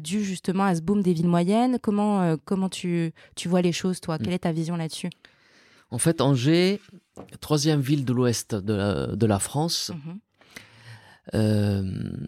[0.01, 1.79] due justement à ce boom des villes moyennes?
[1.81, 4.19] Comment, comment tu, tu vois les choses, toi?
[4.19, 4.35] Quelle mm.
[4.35, 5.11] est ta vision là-dessus?
[5.91, 6.81] En fait, Angers,
[7.41, 9.93] troisième ville de l'ouest de, la, de la France.
[11.33, 12.21] Mm-hmm.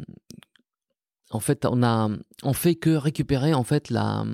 [1.31, 2.09] en fait, on a,
[2.43, 4.25] on fait que récupérer en fait la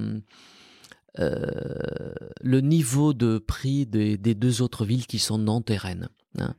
[1.19, 6.09] euh, le niveau de prix des, deux autres villes qui sont Nantes et Rennes.
[6.39, 6.55] Hein.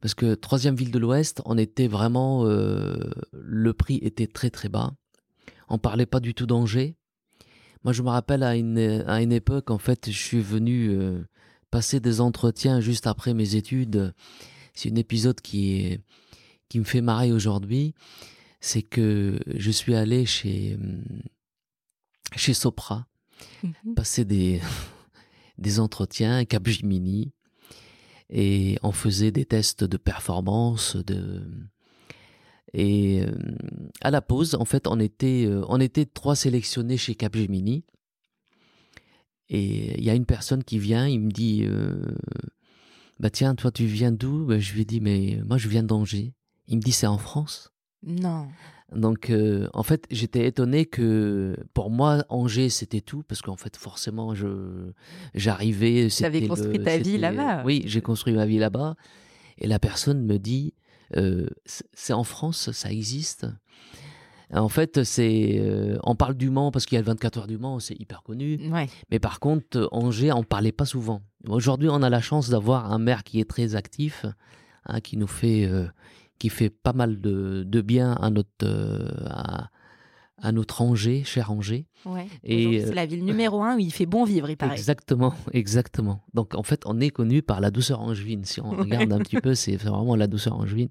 [0.00, 2.96] Parce que troisième ville de l'Ouest, on était vraiment, euh,
[3.32, 4.94] le prix était très très bas.
[5.68, 6.96] On parlait pas du tout d'Angers.
[7.84, 11.24] Moi, je me rappelle à une, à une époque, en fait, je suis venu euh,
[11.70, 14.12] passer des entretiens juste après mes études.
[14.74, 15.98] C'est un épisode qui,
[16.68, 17.94] qui me fait marrer aujourd'hui.
[18.60, 20.76] C'est que je suis allé chez,
[22.34, 23.06] chez Sopra
[23.62, 23.94] Mhm.
[23.94, 24.60] passer des,
[25.58, 27.32] des entretiens, Capgemini,
[28.30, 31.42] et on faisait des tests de performance, de,
[32.72, 33.32] et euh,
[34.02, 37.84] à la pause, en fait, on était, euh, on était trois sélectionnés chez Capgemini.
[39.48, 42.02] Et il y a une personne qui vient, il me dit euh,
[43.20, 44.44] Bah tiens, toi tu viens d'où?
[44.44, 46.34] Bah, Je lui dis Mais moi je viens d'Angers.
[46.66, 47.72] Il me dit C'est en France
[48.02, 48.48] Non.
[48.94, 53.76] Donc, euh, en fait, j'étais étonné que pour moi, Angers, c'était tout, parce qu'en fait,
[53.76, 54.92] forcément, je
[55.34, 56.08] j'arrivais.
[56.08, 57.62] Tu avais construit ta vie là-bas.
[57.64, 58.94] Oui, j'ai construit ma vie là-bas.
[59.58, 60.74] Et la personne me dit
[61.94, 63.46] c'est en France, ça existe.
[64.52, 65.60] En fait, c'est,
[66.04, 68.22] on parle du Mans parce qu'il y a le 24 heures du Mans, c'est hyper
[68.22, 68.60] connu.
[69.10, 71.22] Mais par contre, Angers, on parlait pas souvent.
[71.48, 74.26] Aujourd'hui, on a la chance d'avoir un maire qui est très actif,
[74.84, 75.68] hein, qui nous fait,
[76.38, 79.70] qui fait pas mal de, bien à notre,
[80.38, 81.86] à notre Angers, cher Angers.
[82.44, 84.74] Et c'est la ville numéro un où il fait bon vivre, il paraît.
[84.74, 86.22] Exactement, exactement.
[86.34, 88.44] Donc en fait, on est connu par la douceur angevine.
[88.44, 90.90] Si on regarde un petit peu, c'est vraiment la douceur angevine.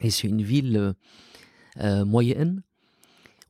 [0.00, 0.92] Et c'est une ville euh,
[1.80, 2.62] euh, moyenne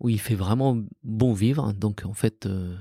[0.01, 1.73] où il fait vraiment bon vivre.
[1.73, 2.77] Donc en fait, euh,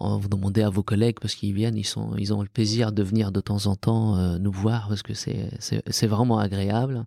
[0.00, 3.02] vous demandez à vos collègues parce qu'ils viennent, ils, sont, ils ont le plaisir de
[3.02, 7.06] venir de temps en temps nous voir parce que c'est vraiment agréable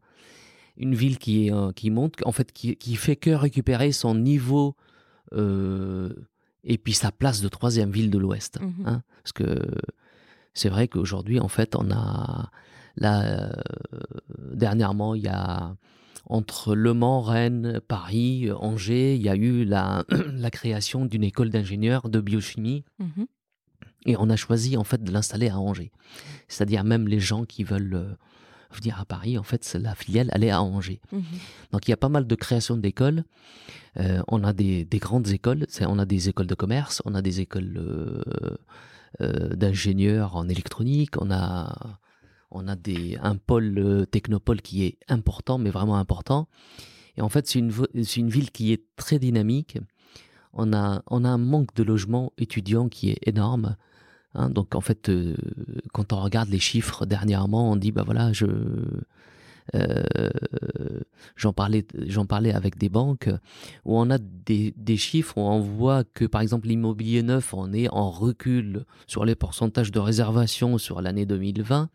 [0.78, 4.16] une ville qui, est, euh, qui monte, en fait, qui, qui, fait que récupérer son
[4.16, 4.76] niveau
[5.34, 6.14] euh,
[6.64, 8.60] et puis sa place de troisième ville de l'Ouest.
[8.62, 9.02] Mmh hein.
[9.24, 9.60] parce que
[10.54, 12.52] c'est vrai qu'aujourd'hui, en fait, on a
[12.96, 13.52] là euh,
[14.54, 15.76] dernièrement, il y a
[16.30, 21.50] entre Le Mans, Rennes, Paris, Angers, il y a eu la, la création d'une école
[21.50, 22.84] d'ingénieurs de biochimie.
[23.00, 23.24] Mmh
[24.06, 25.92] et on a choisi en fait de l'installer à Angers.
[26.48, 28.18] C'est-à-dire même les gens qui veulent
[28.72, 31.02] venir à Paris, en fait, la filiale, elle est à Angers.
[31.12, 31.24] Mhm.
[31.72, 33.24] Donc il y a pas mal de créations d'écoles.
[34.00, 37.42] Euh, on a des, grandes écoles, on a des écoles de commerce, on a des
[37.42, 38.22] écoles euh,
[39.22, 42.00] euh, d'ingénieurs en électronique, on a,
[42.52, 46.48] on a des, un pôle technopole qui est important, mais vraiment important.
[47.18, 49.78] Et en fait, c'est une, une ville qui est très dynamique.
[50.54, 53.76] On a, on a un manque de logements étudiants qui est énorme.
[54.34, 55.36] Hein, donc en fait, euh,
[55.94, 58.46] quand on regarde les chiffres dernièrement, on dit bah voilà, je
[59.76, 60.04] euh,
[61.36, 63.30] j'en parlais, j'en parlais avec des banques
[63.84, 67.90] où on a des, chiffres où on voit que par exemple l'immobilier neuf, on est
[67.90, 71.90] en recul sur les pourcentages de réservation sur l'année 2020.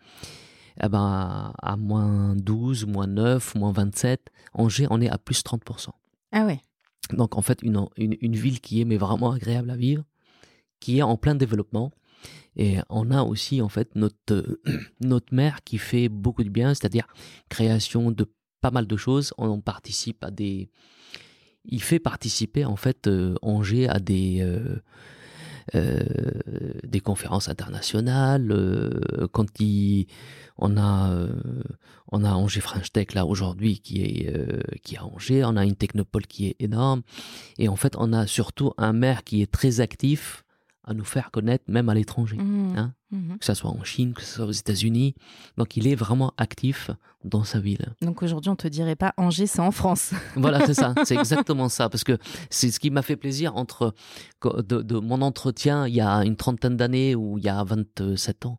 [0.81, 5.89] Eh ben, à moins 12, moins 9, moins 27, Angers, on est à plus 30%.
[6.33, 6.61] Ah ouais.
[7.13, 10.05] Donc en fait, une, une, une ville qui est mais vraiment agréable à vivre,
[10.81, 11.93] qui est en plein développement,
[12.57, 14.61] et on a aussi en fait notre, euh,
[15.01, 17.07] notre maire qui fait beaucoup de bien, c'est-à-dire
[17.49, 18.27] création de
[18.61, 19.33] pas mal de choses.
[19.39, 20.71] On participe à des...
[21.65, 24.39] Il fait participer en fait euh, Angers à des...
[24.41, 24.77] Euh,
[25.75, 28.53] des conférences internationales.
[29.33, 30.07] quand il,
[30.59, 31.27] on a,
[32.11, 35.45] on a Angers French Tech là aujourd'hui qui est qui est à Angers.
[35.45, 37.03] On a une technopole qui est énorme.
[37.59, 40.45] Et en fait, on a surtout un maire qui est très actif
[40.85, 42.77] à nous faire connaître même à l'étranger, mmh.
[42.77, 42.95] Hein.
[43.11, 43.37] Mmh.
[43.37, 45.15] que ce soit en Chine, que ce soit aux États-Unis.
[45.57, 46.91] Donc il est vraiment actif
[47.25, 47.95] dans sa ville.
[48.01, 50.13] Donc aujourd'hui on te dirait pas Angers, c'est en France.
[50.37, 52.19] voilà, c'est ça, c'est exactement ça, parce que
[52.51, 53.95] c'est ce qui m'a fait plaisir entre
[54.45, 58.59] de, mon entretien il y a une trentaine d'années ou il y a 27 ans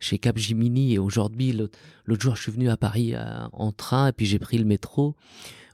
[0.00, 4.12] chez Capgemini et aujourd'hui l'autre jour je suis venu à Paris euh, en train et
[4.12, 5.16] puis j'ai pris le métro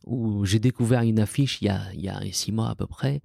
[0.07, 2.87] où j'ai découvert une affiche il y a, il y a six mois à peu
[2.87, 3.22] près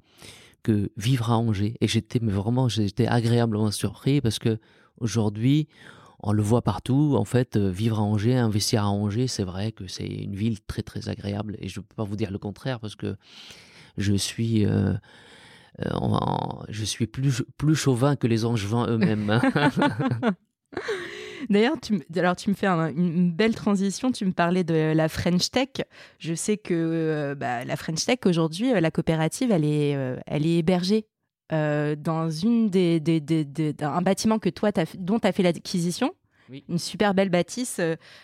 [0.65, 1.75] que vivre à Angers.
[1.79, 4.57] Et j'étais vraiment, j'étais agréablement surpris parce que
[4.97, 5.67] aujourd'hui,
[6.19, 7.15] on le voit partout.
[7.17, 10.59] En fait, euh, vivre à Angers, investir à Angers, c'est vrai que c'est une ville
[10.61, 11.55] très très agréable.
[11.59, 13.15] Et je ne peux pas vous dire le contraire parce que
[13.97, 14.93] je suis, euh,
[15.85, 15.91] euh,
[16.69, 19.39] je suis plus plus chauvin que les Angevins eux-mêmes.
[21.49, 24.11] D'ailleurs, tu, alors tu me fais une belle transition.
[24.11, 25.69] Tu me parlais de la French Tech.
[26.19, 30.17] Je sais que euh, bah, la French Tech aujourd'hui, euh, la coopérative, elle est, euh,
[30.25, 31.05] elle est hébergée
[31.51, 33.01] dans une des,
[33.81, 36.11] un bâtiment que toi, as, dont tu as fait l'acquisition.
[36.69, 37.79] Une super belle bâtisse,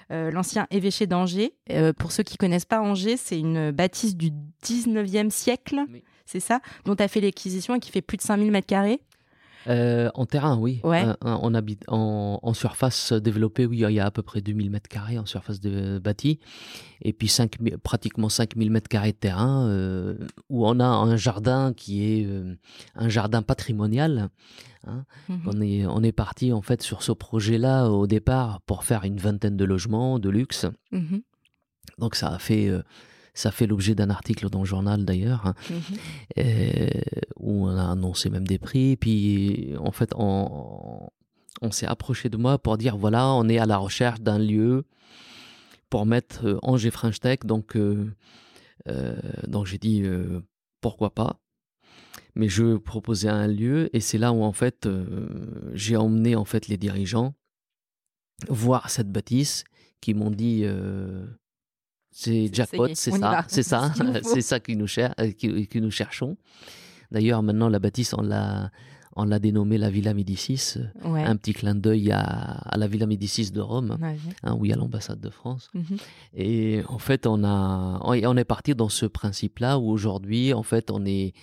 [0.10, 1.54] l'ancien évêché d'Angers.
[2.00, 4.32] pour ceux qui connaissent pas Angers, c'est une bâtisse du
[4.66, 5.82] 19e siècle,
[6.26, 9.02] c'est ça, dont tu as fait l'acquisition et qui fait plus de 5000 mètres carrés.
[9.68, 10.82] Euh, en terrain, oui.
[11.54, 15.26] habite en, surface développée, oui, il y a à peu près 2000 mètres carrés en
[15.26, 16.40] surface de, bâtie.
[17.02, 20.16] Et puis 5, pratiquement 5000 mètres carrés de terrain euh,
[20.50, 22.56] où on a un jardin qui est euh,
[22.96, 24.30] un jardin patrimonial.
[24.86, 25.06] Hein.
[25.30, 25.42] Mhm.
[25.46, 29.18] On est, on est parti en fait sur ce projet-là au départ pour faire une
[29.18, 30.66] vingtaine de logements de luxe.
[30.92, 31.22] Mhm.
[31.98, 32.72] Donc ça a fait
[33.34, 36.90] ça fait l'objet d'un article dans le journal d'ailleurs, hein, mhm.
[37.38, 38.98] où on a annoncé même des prix.
[38.98, 41.10] Puis en fait, on,
[41.62, 44.86] on s'est approché de moi pour dire voilà, on est à la recherche d'un lieu
[45.90, 47.40] pour mettre euh, Angers French Tech.
[47.44, 48.12] Donc, euh,
[48.88, 49.16] euh,
[49.48, 50.04] donc j'ai dit
[50.82, 51.40] pourquoi pas.
[52.36, 54.88] Mais je proposais un lieu et c'est là où en fait
[55.74, 57.36] j'ai emmené en fait les dirigeants
[58.48, 59.66] voir cette bâtisse
[60.00, 60.66] qui m'ont dit
[62.12, 63.92] c'est jackpot, c'est ça, c'est ça,
[64.24, 65.32] c'est ça que nous, cher euh,
[65.76, 66.38] nous cherchons.
[67.12, 68.72] D'ailleurs, maintenant, la bâtisse, on l'a,
[69.16, 71.24] on l'a dénommé la Villa Médicis, Ouais.
[71.24, 74.18] un petit clin d'œil à, à la Villa Médicis de Rome, Ouais.
[74.44, 75.70] hein, où il y a l'ambassade de France.
[75.74, 75.98] Mhm.
[76.36, 80.92] Et en fait, on a, on est parti dans ce principe-là où aujourd'hui, en fait,
[80.92, 81.34] on est,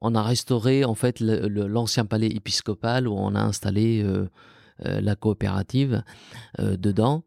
[0.00, 4.28] on a restauré en fait l'ancien palais épiscopal où on a installé euh,
[4.86, 6.04] euh, la coopérative
[6.60, 7.24] euh, dedans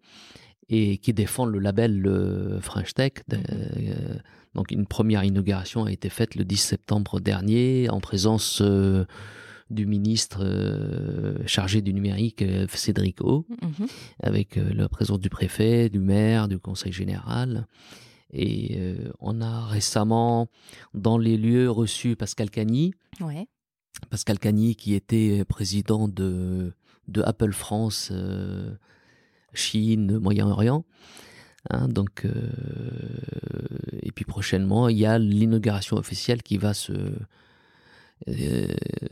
[0.71, 3.11] et qui défend le label euh, French Tech.
[3.31, 3.43] Mhm.
[3.51, 4.15] euh,
[4.55, 9.05] donc, une première inauguration a été faite le 10 septembre dernier en présence euh,
[9.69, 12.43] du ministre euh, chargé du numérique,
[12.73, 13.87] Cédric O Mhm.
[14.23, 17.67] avec la présence du préfet, du maire, du conseil général.
[18.33, 18.77] Et
[19.19, 20.47] on a récemment,
[20.93, 22.93] dans les lieux, reçu Pascal Cagny.
[23.19, 23.45] Ouais.
[24.09, 26.73] Pascal Cagny, qui était président de,
[27.09, 28.73] de Apple France, euh,
[29.53, 30.85] Chine, Moyen-Orient.
[31.69, 32.31] Hein, donc, euh,
[34.01, 36.91] et puis prochainement, il y a l'inauguration officielle qui va se,
[38.27, 38.67] euh,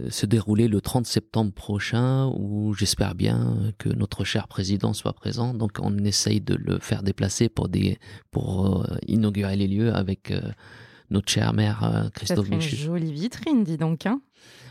[0.09, 5.53] se dérouler le 30 septembre prochain, où j'espère bien que notre cher président soit présent.
[5.53, 7.99] Donc, on essaye de le faire déplacer pour, des,
[8.31, 10.33] pour euh, inaugurer les lieux avec
[11.09, 12.75] notre euh, Ça Christophe serait une Michu.
[12.75, 14.05] jolie vitrine, dis donc.
[14.05, 14.21] Hein,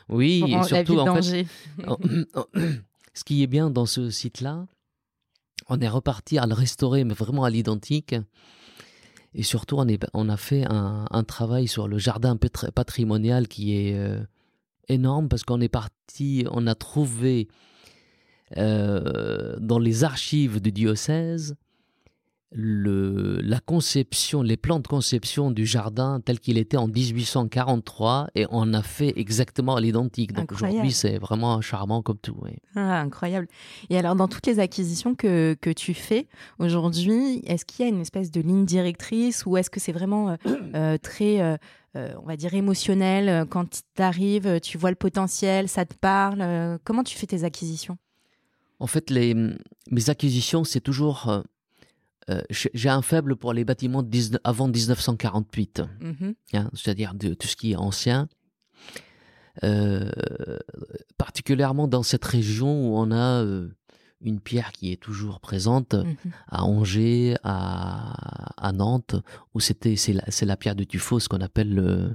[0.08, 1.46] Oui, pour et surtout, en fait.
[1.86, 1.96] Oh,
[3.14, 4.66] Ce qui est bien dans ce site-là,
[5.68, 8.14] on est reparti à le restaurer, mais vraiment à l'identique.
[9.34, 9.76] Et surtout,
[10.14, 14.20] on, a fait un, travail sur le jardin patri- patrimonial qui est euh,
[14.88, 17.48] énorme parce qu'on est parti, on a trouvé
[18.56, 21.56] euh, dans les archives du diocèse
[22.50, 28.46] le, la conception, les plans de conception du jardin tel qu'il était en 1843 et
[28.50, 30.32] on a fait exactement à l'identique.
[30.32, 32.36] Donc aujourd'hui, c'est vraiment charmant comme tout.
[32.40, 32.52] oui.
[32.74, 33.48] Ah, incroyable.
[33.90, 36.26] Et alors, dans toutes les acquisitions que, que tu fais
[36.58, 40.30] aujourd'hui, est-ce qu'il y a une espèce de ligne directrice ou est-ce que c'est vraiment
[40.30, 40.36] euh,
[40.74, 41.56] euh, très, euh,
[41.96, 46.78] euh, on va dire, émotionnel Quand tu arrives, tu vois le potentiel, ça te parle
[46.84, 47.98] Comment tu fais tes acquisitions?
[48.80, 49.34] En fait, les,
[49.90, 51.42] mes acquisitions, c'est toujours.
[52.30, 56.34] Euh, j'ai un faible pour les bâtiments de 19 avant 1948, Mhm.
[56.54, 58.28] hein, c'est-à-dire de tout ce qui est ancien.
[59.64, 60.10] Euh,
[61.16, 63.68] particulièrement dans cette région où on a euh,
[64.20, 66.16] une pierre qui est toujours présente, Mhm.
[66.48, 69.16] à Angers, à, à Nantes,
[69.54, 70.12] où c'était c'est
[70.44, 72.14] la, pierre de tuffeau, ce qu'on appelle le-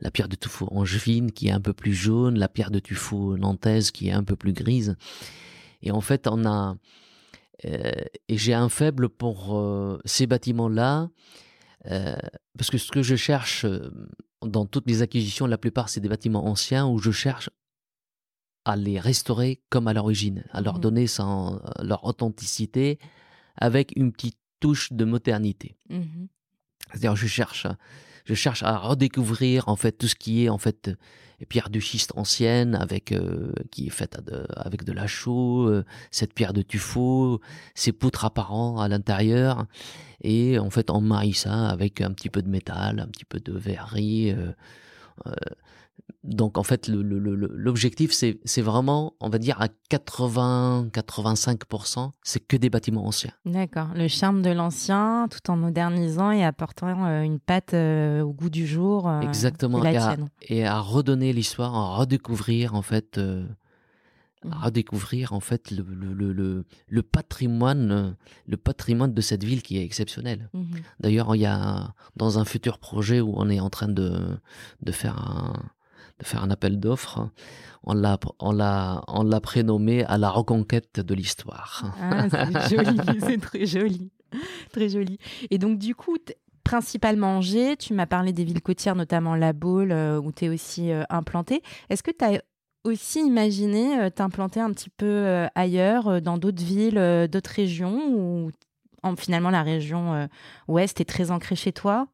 [0.00, 3.36] la pierre de tuffeau angevine, qui est un peu plus jaune, la pierre de tuffeau
[3.36, 4.96] nantaise, qui est un peu plus grise.
[5.82, 6.76] Et en fait, on a
[7.66, 11.10] et j'ai un faible pour euh, ces bâtiments-là,
[11.90, 12.16] euh,
[12.56, 13.90] parce que ce que je cherche euh,
[14.42, 17.50] dans toutes les acquisitions, la plupart c'est des bâtiments anciens où je cherche
[18.64, 20.80] à les restaurer comme à l'origine, à leur Mhm.
[20.80, 21.06] donner
[21.80, 22.98] leur authenticité
[23.56, 25.76] avec une petite touche de modernité.
[25.88, 26.28] Mhm.
[26.90, 27.66] C'est-à-dire, je cherche,
[28.24, 30.90] je cherche à redécouvrir en fait tout ce qui est en fait
[31.44, 34.18] pierre de schiste ancienne avec euh, qui est faite
[34.56, 37.40] avec de la chaux, euh, cette pierre de tuffeau,
[37.74, 39.66] ces poutres apparents à l'intérieur,
[40.22, 43.38] et en fait on marie ça avec un petit peu de métal, un petit peu
[43.38, 44.34] de verrerie.
[45.26, 45.32] euh,
[46.24, 53.06] donc en fait l'objectif c'est vraiment on va dire à 80-85% c'est que des bâtiments
[53.06, 53.30] anciens.
[53.44, 53.88] D'accord.
[53.94, 58.50] Le charme de l'ancien, tout en modernisant et apportant euh, une patte euh, au goût
[58.50, 59.08] du jour.
[59.08, 59.82] euh, Exactement.
[59.84, 60.28] Et à, tienne.
[60.42, 63.46] et à redonner l'histoire, à redécouvrir en fait, euh,
[64.50, 69.78] à redécouvrir en fait le, le, le, le- patrimoine, le patrimoine de cette ville qui
[69.78, 70.50] est exceptionnel.
[70.54, 70.66] Mhm.
[71.00, 74.12] D'ailleurs, il y a dans un futur projet où on est en train de,
[74.82, 75.52] de faire un
[76.18, 77.28] de faire un appel d'offres,
[77.84, 81.84] on l'a on l'a on l'a prénommé à la reconquête de l'histoire.
[82.00, 84.10] Ah, c'est joli, c'est très joli.
[84.72, 85.18] Très joli.
[85.50, 86.16] Et donc, du coup,
[86.64, 90.48] principalement Angers, tu m'as parlé des villes côtières, notamment La Baule, euh, où tu es
[90.48, 91.62] aussi euh, implanté.
[91.90, 92.42] Est-ce que tu as
[92.84, 98.50] aussi imaginé euh, t'implanter un petit peu ailleurs, dans d'autres villes, d'autres régions, ou
[99.02, 100.28] en, finalement la région
[100.68, 102.08] ouest est très ancrée chez toi?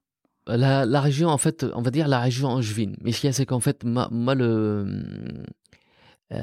[0.46, 2.96] La, la région, en fait, on va dire la région angevine.
[3.00, 4.86] Mais ce qu'il y a, c'est qu'en fait, moi, moi, le,
[6.32, 6.38] euh,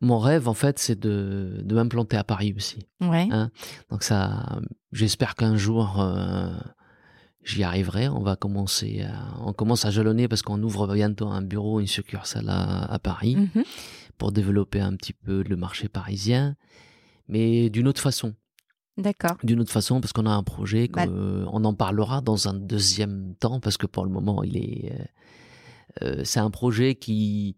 [0.00, 2.86] mon rêve, en fait, c'est de, de m'implanter à Paris aussi.
[3.00, 3.28] Ouais.
[3.30, 3.50] Hein
[3.90, 4.60] Donc ça,
[4.92, 6.50] j'espère qu'un jour, euh,
[7.44, 8.08] j'y arriverai.
[8.08, 11.86] On va commencer, à, on commence à jalonner parce qu'on ouvre bientôt un bureau, une
[11.86, 13.64] succursale à, à Paris Mhm.
[14.18, 16.56] pour développer un petit peu le marché parisien,
[17.28, 18.34] mais d'une autre façon
[18.98, 19.36] D'accord.
[19.44, 23.34] d'une autre façon parce qu'on a un projet Bah- qu'on en parlera dans un deuxième
[23.38, 25.04] temps parce que pour le moment il est euh,
[26.02, 27.54] euh, c'est un projet qui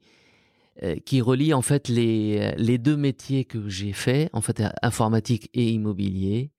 [0.83, 5.49] euh, qui relie en fait les les deux métiers que j'ai fait en fait informatique
[5.55, 6.51] et immobilier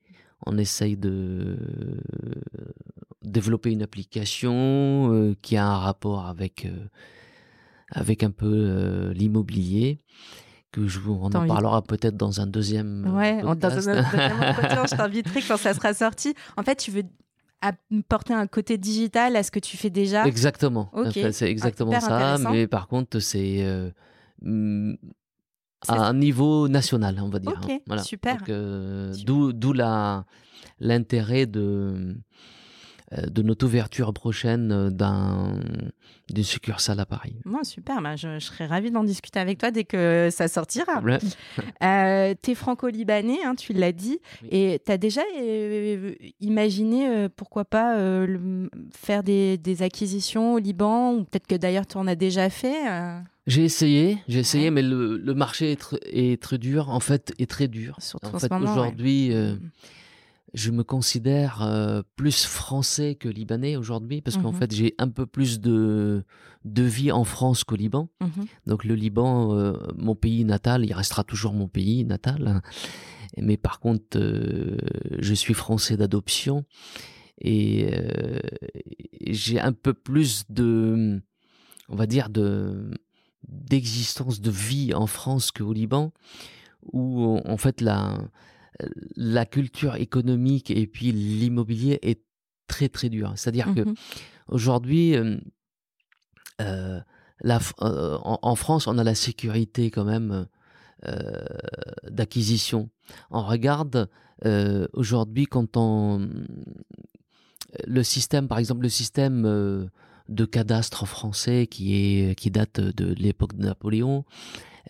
[0.47, 1.57] on essaye de
[3.21, 6.88] développer une application euh, qui a un rapport avec euh,
[7.91, 9.99] avec un peu l'immobilier
[10.72, 13.97] que je vous, on en parlera peut-être dans un deuxième ouais, dans un deuxième
[14.41, 16.34] entretien, je t'inviterai quand ça sera sorti.
[16.57, 17.03] En fait, tu veux
[17.61, 20.26] apporter un côté digital à ce que tu fais déjà?
[20.26, 20.89] Exactement.
[21.32, 22.51] c'est exactement ah, ça.
[22.51, 23.91] Mais par contre, c'est
[24.41, 24.93] mm,
[25.88, 27.59] à un niveau national, on va dire.
[27.69, 27.80] Hein.
[27.89, 28.38] Ok, super.
[28.49, 29.74] Euh, d'où
[30.80, 32.13] l'intérêt de euh,
[33.12, 35.59] de notre ouverture prochaine euh, d'un
[36.30, 37.36] d'une succursale à Paris.
[37.64, 41.01] super, bah, je, serais ravie d'en discuter avec toi dès que ça sortira.
[41.84, 47.66] euh, tu es franco-libanais, hein, tu l'as dit, et tu as déjà euh, imaginé, pourquoi
[47.66, 47.97] pas,
[48.95, 52.88] faire des, des, acquisitions au Liban, ou peut-être que d'ailleurs tu en as déjà fait
[53.47, 57.49] j'ai essayé, j'ai essayé, mais le, le marché est, est, très dur, en fait, est
[57.49, 57.97] très dur.
[57.99, 59.59] Surtout en, fait, aujourd'hui, mm
[60.54, 65.10] je me considère euh, plus français que libanais aujourd'hui parce qu'en mmh fait j'ai un
[65.10, 66.24] peu plus de,
[66.66, 68.10] de vie en France qu'au Liban.
[68.20, 72.62] Mmh Donc le Liban, euh, mon pays natal, il restera toujours mon pays natal.
[73.38, 74.78] Mais par contre, euh,
[75.20, 76.66] je suis français d'adoption
[77.39, 77.89] et
[79.26, 81.22] j'ai un peu plus de,
[81.89, 82.91] on va dire, de
[83.47, 86.12] d'existence de vie en France qu'au Liban
[86.91, 88.18] où en fait la
[89.15, 92.21] la culture économique et puis l'immobilier est
[92.67, 93.34] très très dur.
[93.36, 93.95] C'est-à-dire que mmh
[94.47, 95.38] aujourd'hui, euh,
[96.59, 96.99] euh,
[97.41, 100.45] en, France, on a la sécurité quand même
[102.09, 102.89] d'acquisition.
[103.29, 104.09] On regarde
[104.93, 106.27] aujourd'hui quand on
[107.88, 109.89] le système, par exemple, le système
[110.27, 114.25] de cadastre français qui est qui date de l'époque de Napoléon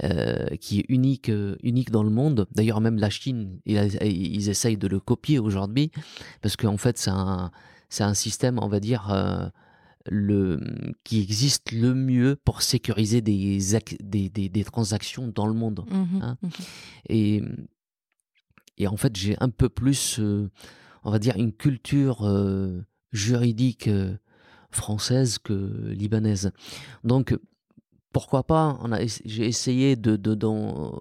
[0.03, 2.47] euh, qui est unique, euh, unique dans le monde.
[2.51, 5.91] D'ailleurs, même la Chine, ils, essayent de le copier aujourd'hui,
[6.41, 7.51] parce qu'en fait, c'est un,
[7.89, 9.49] c'est un système, on va dire, euh,
[10.09, 10.61] le,
[11.03, 13.59] qui existe le mieux pour sécuriser des,
[13.99, 15.85] des, des, transactions dans le monde.
[15.91, 16.37] Mmh hein.
[16.41, 16.47] mmh
[17.09, 17.41] et,
[18.77, 20.21] et en fait, j'ai un peu plus,
[21.03, 22.25] on va dire, une culture
[23.11, 23.89] juridique
[24.71, 26.51] française que libanaise.
[27.03, 27.35] Donc,
[28.12, 28.78] pourquoi pas
[29.26, 30.93] J'ai essayé de, de dans,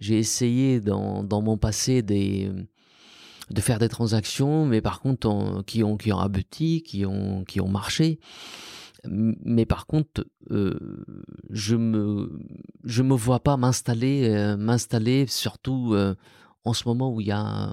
[0.00, 2.50] j'ai essayé dans, dans, mon passé des,
[3.50, 7.60] de faire des transactions, mais par contre qui ont qui ont abouti, qui ont qui
[7.60, 8.18] ont marché.
[9.08, 11.04] Mais par contre, euh,
[11.50, 12.40] je me
[12.84, 16.14] je me vois pas m'installer euh, m'installer surtout euh,
[16.64, 17.72] en ce moment où il y a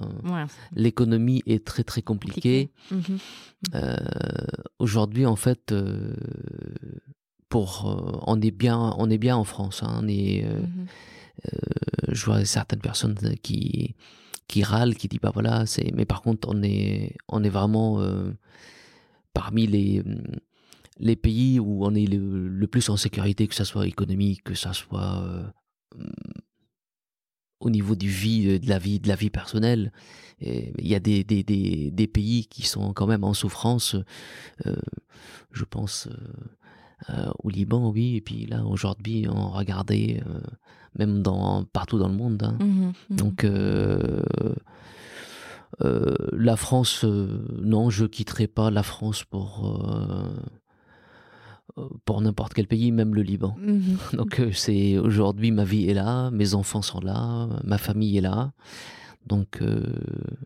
[0.76, 2.70] l'économie est très très compliquée.
[2.90, 3.16] Mmh
[4.78, 5.74] aujourd'hui, en fait
[7.54, 10.86] pour euh, on est bien on est bien en France hein, on est euh, mmh
[11.46, 11.58] euh,
[12.08, 13.94] je vois certaines personnes qui
[14.48, 17.88] qui râlent qui disent bah voilà c'est mais par contre on est on est vraiment
[19.32, 20.02] parmi les
[20.98, 24.72] les pays où on est le, plus en sécurité que ça soit économique que ça
[24.72, 25.12] soit
[27.60, 29.92] au niveau du vie de la vie de la vie personnelle.
[30.40, 33.96] Il y a des, des, des, des, pays qui sont quand même en souffrance.
[35.54, 36.16] Je pense euh,
[37.42, 40.40] au Liban, oui, et puis là aujourd'hui on regardait euh,
[40.98, 42.42] même dans partout dans le monde.
[42.42, 42.56] Hein.
[42.60, 44.22] Mmh mmh Donc euh,
[46.32, 49.76] la France, non, je quitterai pas la France pour
[52.04, 53.56] pour n'importe quel pays, même le Liban.
[53.60, 58.22] Mmh Donc c'est aujourd'hui ma vie est là, mes enfants sont là, ma famille est
[58.22, 58.52] là.
[59.26, 59.82] Donc, euh,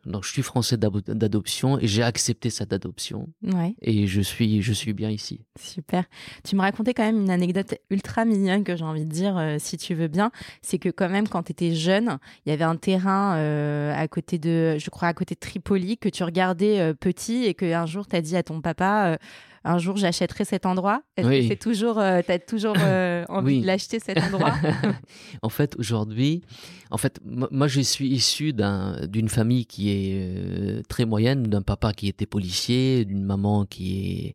[0.06, 3.28] donc je suis français d'adoption et j'ai accepté cette adoption.
[3.42, 3.74] Ouais.
[3.82, 5.44] Et je suis, je suis bien ici.
[5.58, 6.04] Super.
[6.44, 9.56] Tu me racontais quand même une anecdote ultra mignonne que j'ai envie de dire, euh,
[9.58, 10.30] si tu veux bien.
[10.62, 14.06] C'est que quand même, quand tu étais jeune, il y avait un terrain euh, à
[14.08, 18.06] côté de, je crois, à côté de Tripoli que tu regardais petit et qu'un jour
[18.06, 19.18] tu as dit à ton papa
[19.64, 23.98] un jour j'achèterai cet endroit c'est toujours, euh, tu as toujours euh, envie de l'acheter
[24.00, 24.54] cet endroit
[25.42, 26.42] En fait, aujourd'hui,
[26.90, 31.92] en fait, moi je suis issu d'une famille qui est euh, très moyenne, d'un papa
[31.92, 34.34] qui était policier, d'une maman qui est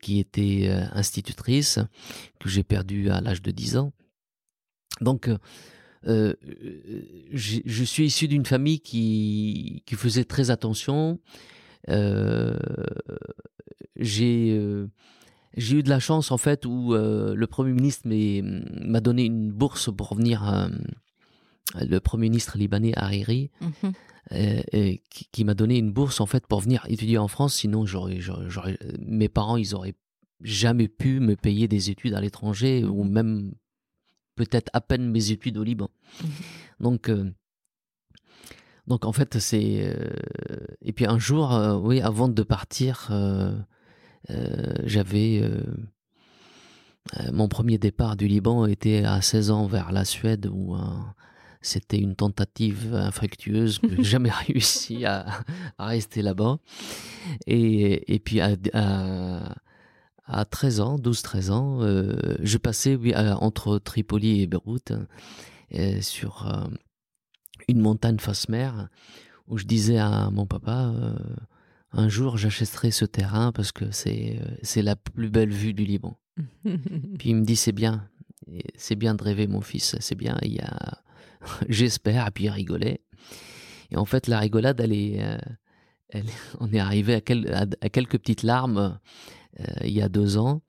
[0.00, 1.80] qui était institutrice,
[2.38, 3.92] que j'ai perdu à l'âge de 10 ans.
[5.00, 5.28] Donc,
[6.04, 11.18] je suis issu d'une famille qui, qui faisait très attention.
[11.88, 12.56] Euh,
[13.96, 14.88] j'ai euh,
[15.56, 19.50] j'ai eu de la chance en fait où euh, le premier ministre m'a donné une
[19.50, 20.68] bourse pour venir euh,
[21.80, 23.88] le premier ministre libanais Hariri mmh
[24.32, 27.54] et, qui, m'a donné une bourse en fait pour venir étudier en France.
[27.54, 28.18] Sinon j'aurais
[28.98, 29.94] mes parents ils auraient
[30.40, 33.52] jamais pu me payer des études à l'étranger ou mmh même
[34.34, 35.90] peut-être à peine mes études au Liban.
[36.20, 36.26] Mmh
[36.80, 37.10] donc
[38.86, 39.96] donc en fait c'est
[40.82, 43.54] et puis un jour oui avant de partir euh,
[44.84, 45.62] j'avais euh,
[47.32, 50.76] mon premier départ du Liban était à 16 ans vers la Suède où
[51.66, 55.26] c'était une tentative infructueuse que j'ai jamais réussi à,
[55.78, 56.58] rester là-bas.
[57.46, 58.56] Et, et, puis à,
[60.26, 64.92] à, 13 ans, 12-13 ans, euh, je passais oui, entre Tripoli et Beyrouth
[65.74, 66.66] euh, sur euh,
[67.68, 68.88] une montagne face mer
[69.48, 70.92] où je disais à mon papa
[71.92, 76.18] un jour j'achèterai ce terrain parce que c'est c'est la plus belle vue du Liban.
[76.64, 78.08] puis il me dit c'est bien,
[78.76, 81.02] c'est bien de rêver mon fils, c'est bien, il y a
[81.68, 83.00] j'espère, puis il rigolait.
[83.90, 86.20] Et en fait, la rigolade, elle est, euh,
[86.60, 88.98] on est arrivé à, quelques petites larmes
[89.60, 90.62] euh, il y a deux ans.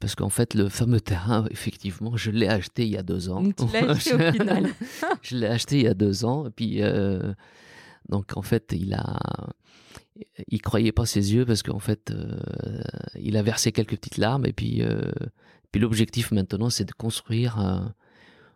[0.00, 3.42] Parce qu'en fait, le fameux terrain, effectivement, je l'ai acheté il y a deux ans.
[3.52, 4.68] Tu l'as acheté au final.
[5.22, 6.46] je l'ai acheté il y a deux ans.
[6.46, 7.32] Et puis, euh,
[8.08, 9.18] donc, en fait, il a,
[10.48, 12.12] il croyait pas ses yeux parce qu'en fait,
[13.18, 14.46] il a versé quelques petites larmes.
[14.46, 14.82] Et puis,
[15.70, 17.92] puis l'objectif maintenant, c'est de construire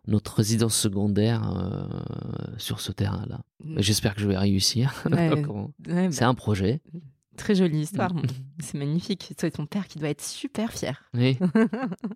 [0.07, 1.87] notre résidence secondaire euh,
[2.57, 3.41] sur ce terrain-là.
[3.63, 3.81] Mm.
[3.81, 4.93] J'espère que je vais réussir.
[6.11, 6.81] c'est un projet.
[7.37, 8.11] Très jolie histoire.
[8.59, 9.33] C'est magnifique.
[9.37, 11.03] C'est ton père qui doit être super fier.
[11.13, 11.37] Oui.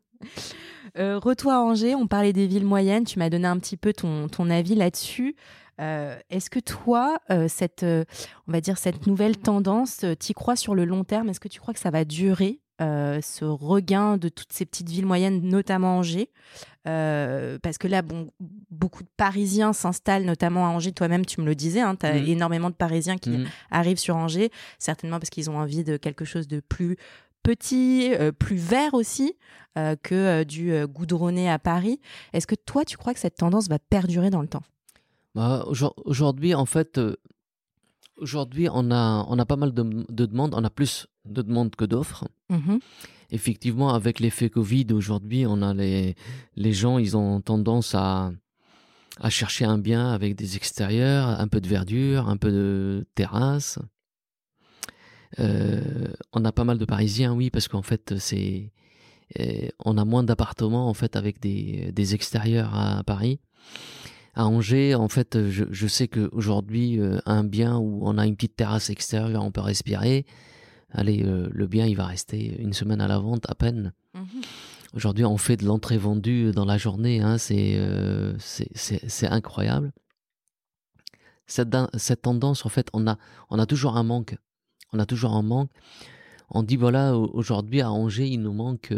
[0.97, 3.03] euh, retour à Angers, on parlait des villes moyennes.
[3.03, 5.35] Tu m'as donné un petit peu ton, ton avis là-dessus.
[5.81, 10.75] Euh, est-ce que toi, euh, cette, on va dire cette nouvelle tendance, t'y crois sur
[10.75, 11.29] le long terme?
[11.29, 12.59] Est-ce que tu crois que ça va durer?
[12.81, 16.29] Euh, ce regain de toutes ces petites villes moyennes, notamment Angers.
[16.87, 18.31] Euh, parce que là, bon,
[18.71, 20.93] beaucoup de Parisiens s'installent, notamment à Angers.
[20.93, 22.27] Toi-même, tu me le disais, hein, tu as mmh.
[22.27, 23.45] énormément de Parisiens qui mmh.
[23.71, 26.95] arrivent sur Angers, certainement parce qu'ils ont envie de quelque chose de plus
[27.43, 29.35] petit, euh, plus vert aussi
[30.03, 32.01] que du goudronné à Paris.
[32.33, 34.63] Est-ce que toi, tu crois que cette tendance va perdurer dans le temps?
[35.35, 35.65] Bah,
[36.03, 36.99] Aujourd'hui, en fait,
[38.17, 40.53] aujourd'hui, on a, on a pas mal de, de demandes.
[40.53, 42.27] On a plus de demandes que d'offres.
[42.51, 42.79] Mm-hmm.
[43.31, 46.15] Effectivement, avec l'effet Covid aujourd'hui, on a les,
[46.55, 48.31] les gens, ils ont tendance à,
[49.19, 53.77] à chercher un bien avec des extérieurs, un peu de verdure, un peu de terrasse.
[55.39, 58.71] Euh, on a pas mal de Parisiens, oui, parce qu'en fait, c'est,
[59.39, 63.39] euh, on a moins d'appartements en fait avec des, des extérieurs à Paris.
[64.33, 68.35] À Angers, en fait, je, je sais qu'aujourd'hui, euh, un bien où on a une
[68.35, 70.25] petite terrasse extérieure, on peut respirer,
[70.91, 73.93] allez, euh, le bien, il va rester une semaine à la vente à peine.
[74.13, 74.41] Mhm.
[74.93, 79.91] Aujourd'hui, on fait de l'entrée vendue dans la journée, hein, euh, c'est incroyable.
[81.45, 83.17] Cette, cette, tendance, en fait, on a,
[83.49, 84.35] on a toujours un manque.
[84.93, 85.69] On a toujours un manque.
[86.49, 88.93] On dit, voilà, aujourd'hui, à Angers, il nous manque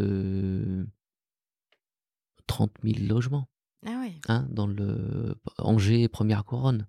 [2.48, 3.48] 30 euh, 000 logements.
[3.86, 4.14] Ah oui.
[4.28, 6.88] Hein, dans le Angers, première couronne.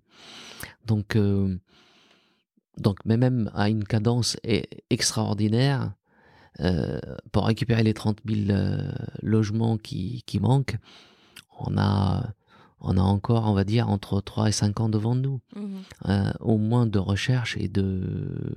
[0.85, 1.17] Donc,
[2.77, 5.93] donc, mais même à une cadence e-, extraordinaire,
[6.59, 6.99] euh,
[7.31, 10.77] pour récupérer les 30 000 euh, logements qui, qui, manquent,
[11.59, 12.31] on a,
[12.79, 15.77] on a encore, on va dire, entre 3 et 5 ans devant nous, mmh
[16.09, 18.53] euh, au moins de recherche et de,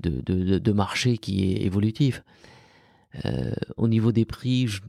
[0.00, 2.22] de, de, de marché qui est évolutif.
[3.76, 4.82] au niveau des prix, je,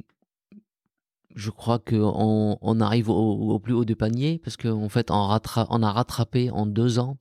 [1.36, 5.40] je crois qu'on on arrive au, au, plus haut du panier parce qu'en fait, on,
[5.70, 7.18] on a rattrapé en deux ans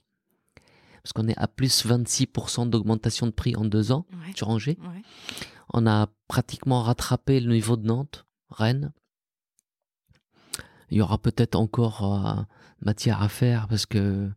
[1.03, 4.79] parce qu'on est à plus 26% d'augmentation de prix en deux ans sur Angers.
[5.73, 8.93] On a pratiquement rattrapé le niveau de Nantes, Rennes.
[10.91, 12.43] Il y aura peut-être encore euh,
[12.81, 14.31] matière à faire parce que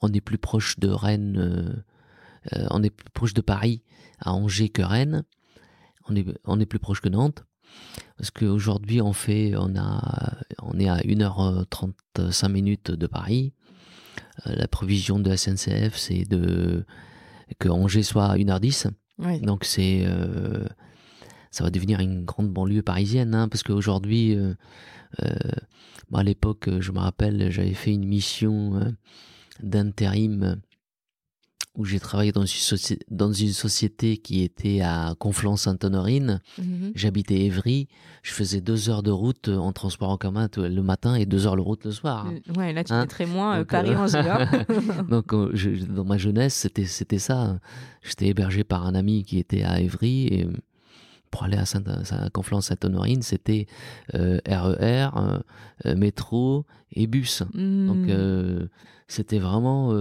[0.00, 3.82] on est plus proche de Rennes, euh, euh, on est plus proche de Paris
[4.20, 5.24] à Angers que Rennes.
[6.08, 7.44] On est, on est plus proche que Nantes.
[8.16, 13.52] Parce qu'aujourd'hui, on fait, on a, on est à 1h35 minutes de Paris.
[14.46, 16.84] Euh, la provision de SNCF, c'est de
[17.58, 18.88] que Angers soit à 1h10.
[19.42, 20.64] Donc c'est euh,
[21.50, 24.54] ça va devenir une grande banlieue parisienne, hein, parce qu'aujourd'hui, euh,
[26.12, 28.94] à l'époque, je me rappelle, j'avais fait une mission
[29.62, 30.60] d'intérim
[31.78, 36.40] où j'ai travaillé dans une, dans une société qui était à Conflans-Sainte-Honorine.
[36.58, 36.92] Mhm.
[36.96, 37.86] J'habitais Évry.
[38.24, 41.54] Je faisais deux heures de route en transport en commun le matin et deux heures
[41.54, 42.26] de route le soir.
[42.26, 43.06] Euh, ouais, là tu hein?
[43.06, 44.18] très moins euh, Paris-Angers.
[44.18, 44.64] Hein.
[45.08, 45.32] Donc
[45.88, 47.60] dans ma jeunesse, c'était c'était ça.
[48.02, 50.48] J'étais hébergé par un ami qui était à Évry et
[51.30, 51.82] pour aller à, Saint,
[52.32, 53.66] Conflans-Sainte-Honorine, c'était
[54.14, 55.08] RER,
[55.84, 57.42] euh, métro et bus.
[57.54, 58.68] Donc hmm.
[59.06, 59.92] c'était vraiment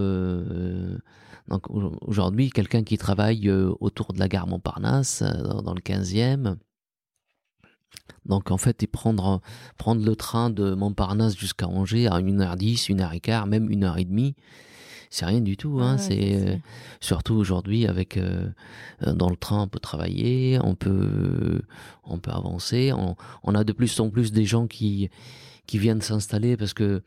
[1.48, 6.58] donc aujourd'hui, quelqu'un qui travaille euh, autour de la gare Montparnasse, euh, dans, le 15e,
[8.26, 9.42] donc en fait, il prendre,
[9.78, 14.36] prendre le train de Montparnasse jusqu'à Angers à 1h10, 1h15, même 1h30,
[15.10, 15.80] c'est rien du tout.
[15.82, 15.94] Hein.
[15.94, 16.56] Ouais, c'est euh,
[17.00, 18.48] surtout aujourd'hui avec euh,
[19.06, 21.62] euh, dans le train, on peut travailler, on peut
[22.04, 22.92] on peut avancer.
[22.94, 25.10] On, on a de plus en plus des gens qui
[25.66, 27.02] qui viennent s'installer parce que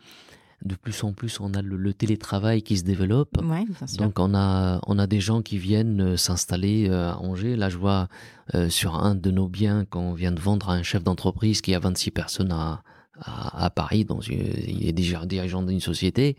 [0.63, 3.39] de plus en plus on a le, le télétravail qui se développe.
[3.43, 3.65] Ouais.
[3.97, 7.57] Donc on a on a des gens qui viennent s'installer à Angers.
[7.57, 8.09] Là, je vois
[8.55, 11.75] euh, sur un de nos biens qu'on vient de vendre à un chef d'entreprise qui
[11.75, 12.83] a 26 personnes à,
[13.21, 14.05] à, à Paris.
[14.05, 16.37] Dans une, il est déjà dirigeant d'une société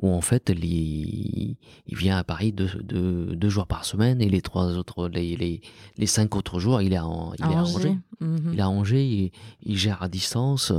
[0.00, 4.28] où en fait il, il vient à Paris deux, deux, deux jours par semaine et
[4.30, 5.60] les trois autres les, les,
[5.98, 7.98] les cinq autres jours il est à, An- il est à Angers.
[8.20, 8.50] Mhm.
[8.54, 9.32] Il est à Angers, il,
[9.62, 10.72] il gère à distance.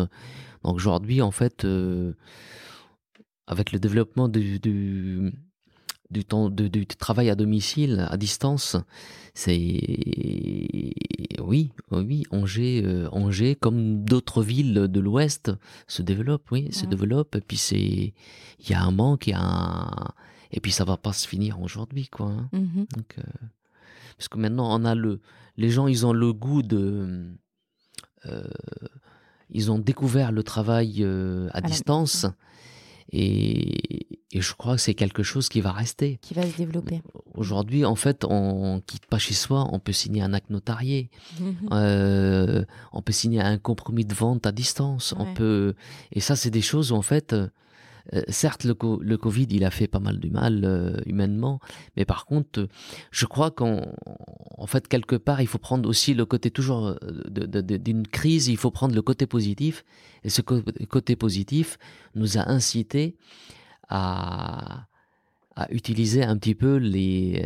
[0.64, 2.14] Donc aujourd'hui, en fait, euh,
[3.47, 5.34] avec le développement du, du,
[6.14, 8.78] du temps de- du travail à domicile, à distance,
[9.34, 10.93] c'est
[11.41, 15.51] oui, oui, Angers, euh, Angers, comme d'autres villes de l'Ouest,
[15.88, 17.36] se développe, oui, se développe.
[17.36, 18.14] Et puis c'est,
[18.59, 20.07] il y a un manque, il y a un,
[20.51, 22.28] et puis ça va pas se finir aujourd'hui, quoi.
[22.28, 22.49] hein.
[22.53, 22.86] Mhm.
[22.95, 23.24] Donc, euh,
[24.18, 25.20] parce que maintenant, on a le,
[25.57, 27.28] les gens, ils ont le goût de,
[28.28, 28.47] euh,
[29.49, 32.26] ils ont découvert le travail à la distance,
[33.11, 36.17] et, et je crois que c'est quelque chose qui va rester.
[36.21, 37.01] Qui va se développer.
[37.35, 41.09] Aujourd'hui, en fait, on quitte pas chez soi, on peut signer un acte notarié,
[41.71, 45.25] euh, on peut signer un compromis de vente à distance, Ouais.
[45.27, 45.73] on peut,
[46.11, 47.35] et ça, c'est des choses où en fait.
[48.13, 51.59] Euh, certes, le, co- le Covid, il a fait pas mal du mal euh, humainement,
[51.95, 52.67] mais par contre, euh,
[53.11, 53.81] je crois qu'en
[54.57, 56.95] en fait, quelque part, il faut prendre aussi le côté toujours
[57.29, 59.85] d'une crise, il faut prendre le côté positif,
[60.23, 61.77] et ce côté positif
[62.15, 63.15] nous a incité
[63.89, 64.85] à,
[65.55, 67.45] à utiliser un petit peu les,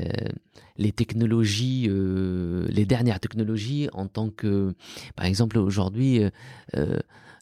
[0.77, 4.73] les technologies, les dernières technologies en tant que,
[5.15, 6.21] par exemple, aujourd'hui,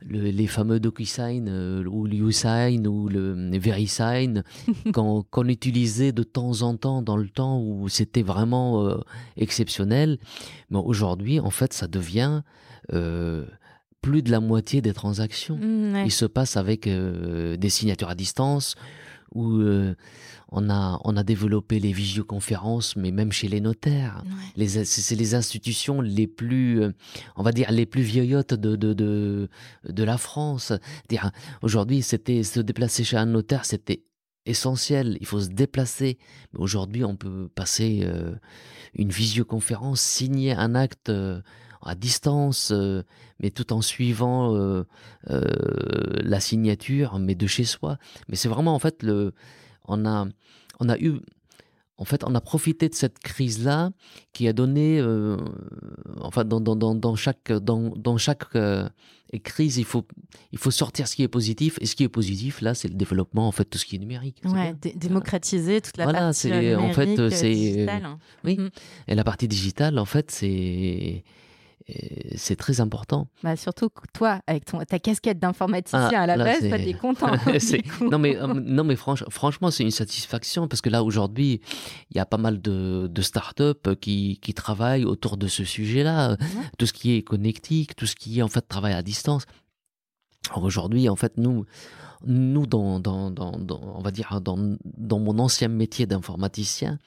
[0.07, 4.43] le- les fameux DocuSign euh, ou l'USign ou le VeriSign
[4.93, 8.97] qu'on utilisait de temps en temps dans le temps où c'était vraiment euh,
[9.37, 10.17] exceptionnel.
[10.69, 12.41] Mais aujourd'hui, en fait, ça devient
[12.93, 13.45] euh,
[14.01, 16.03] plus de la moitié des transactions ouais.
[16.05, 18.75] il se passe avec euh, des signatures à distance
[19.35, 19.95] euh,
[20.49, 24.23] on a on a développé les visioconférences mais même chez les notaires
[24.57, 24.67] Ouais.
[24.67, 26.91] c'est les institutions les plus euh,
[27.35, 29.49] on va dire les plus vieillottes de de de,
[29.87, 30.73] de la France
[31.61, 34.03] aujourd'hui c'était se déplacer chez un notaire c'était
[34.45, 36.17] essentiel il faut se déplacer
[36.55, 38.35] aujourd'hui on peut passer euh,
[38.93, 41.41] une visioconférence signer un acte euh,
[41.81, 43.03] à distance euh,
[43.39, 44.55] mais tout en suivant
[45.25, 47.97] la signature, mais de chez soi.
[48.29, 49.33] Mais c'est vraiment en fait le,
[49.87, 50.27] on a,
[50.79, 51.13] on a eu,
[51.97, 53.91] en fait, on a profité de cette crise-là
[54.33, 55.37] qui a donné, euh,
[56.19, 58.89] enfin, dans, dans, dans, dans chaque, dans, dans chaque euh,
[59.43, 60.05] crise, il faut,
[60.51, 61.77] il faut sortir ce qui est positif.
[61.81, 63.99] Et ce qui est positif, là, c'est le développement, en fait, tout ce qui est
[63.99, 64.41] numérique.
[64.45, 68.07] Ouais, démocratiser toute la Voilà, partie c'est- euh, en fait, euh, c'est- digitale.
[68.43, 68.57] Oui.
[68.57, 68.69] Mhm.
[69.07, 71.23] Et la partie digitale, en fait, c'est,
[72.35, 73.27] c'est très important.
[73.43, 76.93] Bah, surtout que toi, avec ton, ta casquette d'informaticien Ah, à la là, base, t'es
[76.93, 77.27] content.
[78.01, 81.61] Non mais euh, non mais franch- franchement c'est une satisfaction parce que là aujourd'hui
[82.09, 86.37] il y a pas mal de, de startups qui, qui travaillent autour de ce sujet-là,
[86.79, 89.45] tout ce qui est connectique, tout ce qui est en fait travail à distance.
[90.55, 91.65] Aujourd'hui en fait nous
[92.27, 96.97] nous dans, dans, dans, dans- on va dire dans, dans mon ancien métier d'informaticien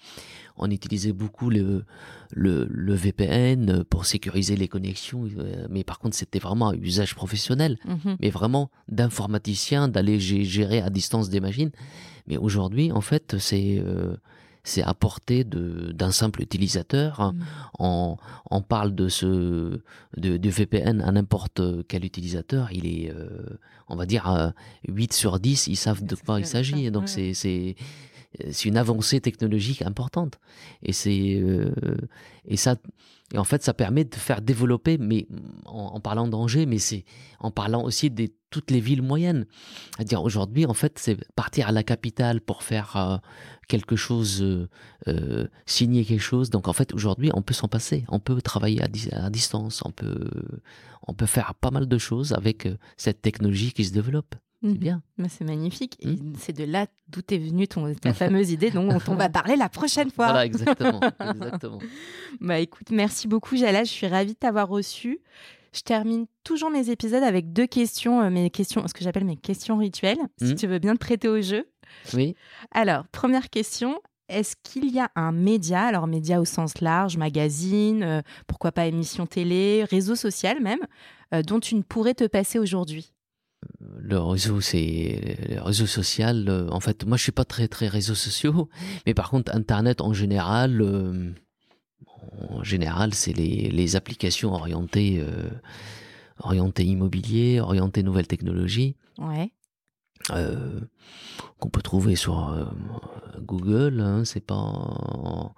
[0.58, 1.84] on utilisait beaucoup le,
[2.32, 7.14] le, le VPN pour sécuriser les connexions euh, mais par contre c'était vraiment un usage
[7.14, 8.16] professionnel Mhm.
[8.20, 11.70] mais vraiment d'informaticien, d'aller gé- gérer à distance des machines.
[12.26, 14.16] Mais aujourd'hui, en fait, c'est euh,
[14.64, 17.32] c'est à portée de- d'un simple utilisateur.
[17.32, 17.44] Mhm.
[17.78, 18.16] On,
[18.50, 19.80] on parle de ce
[20.16, 22.68] de, de VPN à n'importe quel utilisateur.
[22.72, 23.28] Il est, euh,
[23.88, 24.50] on va dire, euh,
[24.88, 26.90] 8 sur 10, ils savent de quoi il s'agit.
[26.90, 27.32] Donc ouais.
[27.32, 27.76] c'est
[28.32, 30.38] c'est c'est une avancée technologique importante.
[30.82, 31.72] Et c'est euh,
[32.44, 32.76] et ça
[33.32, 35.26] et en fait ça permet de faire développer, mais
[35.66, 37.04] en, en parlant d'Angers, mais c'est
[37.40, 39.46] en parlant aussi de toutes les villes moyennes.
[39.96, 43.16] C'est-à-dire aujourd'hui, en fait, c'est partir à la capitale pour faire euh,
[43.68, 44.68] quelque chose, euh,
[45.06, 46.50] euh, signer quelque chose.
[46.50, 48.04] Donc en fait, aujourd'hui, on peut s'en passer.
[48.08, 49.82] On peut travailler à, à distance.
[49.84, 50.30] On peut,
[51.06, 54.34] on peut faire pas mal de choses avec euh, cette technologie qui se développe.
[54.62, 54.72] Mhm.
[54.72, 55.02] C'est bien.
[55.18, 55.96] Mais c'est magnifique.
[56.00, 56.32] Et Mhm.
[56.38, 59.68] c'est de là d'où est venue ton, ta fameuse idée dont on va parler la
[59.68, 60.26] prochaine fois.
[60.26, 61.78] Voilà, exactement, exactement.
[62.40, 65.20] Bah écoute, merci beaucoup Jala, je suis ravie de t'avoir reçu.
[65.72, 69.36] Je termine toujours mes épisodes avec deux questions, euh, mes questions, ce que j'appelle mes
[69.36, 70.54] questions rituelles, si Mhm.
[70.56, 71.68] tu veux bien te prêter au jeu.
[72.14, 72.34] Oui.
[72.72, 78.02] Alors, première question, est-ce qu'il y a un média, alors média au sens large, magazine,
[78.02, 80.80] euh, pourquoi pas émission télé, réseau social même,
[81.34, 83.12] euh, dont tu ne pourrais te passer aujourd'hui?
[83.80, 86.48] Le réseau, c'est le réseau social.
[86.48, 88.68] euh, en fait, moi, je suis pas très très réseaux sociaux,
[89.06, 91.32] mais par contre, Internet en général, euh,
[92.50, 95.48] en général, c'est les, les applications orientées, euh,
[96.40, 99.50] orientées immobilier, orientées nouvelles technologies, Ouais.
[101.58, 102.68] qu'on peut trouver sur
[103.40, 104.00] Google.
[104.00, 105.52] Hein, c'est pas.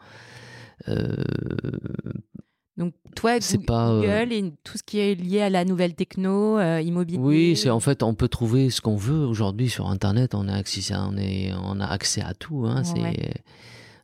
[2.81, 3.33] Donc, toi,
[3.67, 7.19] pas, euh, Google et tout ce qui est lié à la nouvelle techno, euh, immobilier.
[7.19, 10.35] Oui, c'est en fait, on peut trouver ce qu'on veut aujourd'hui sur Internet.
[10.35, 12.65] On a accès, à, on est, on a accès à tout.
[12.67, 13.35] Hein, c'est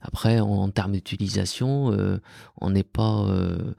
[0.03, 2.21] après en, en termes d'utilisation, euh,
[2.61, 3.73] on n'est pas, euh,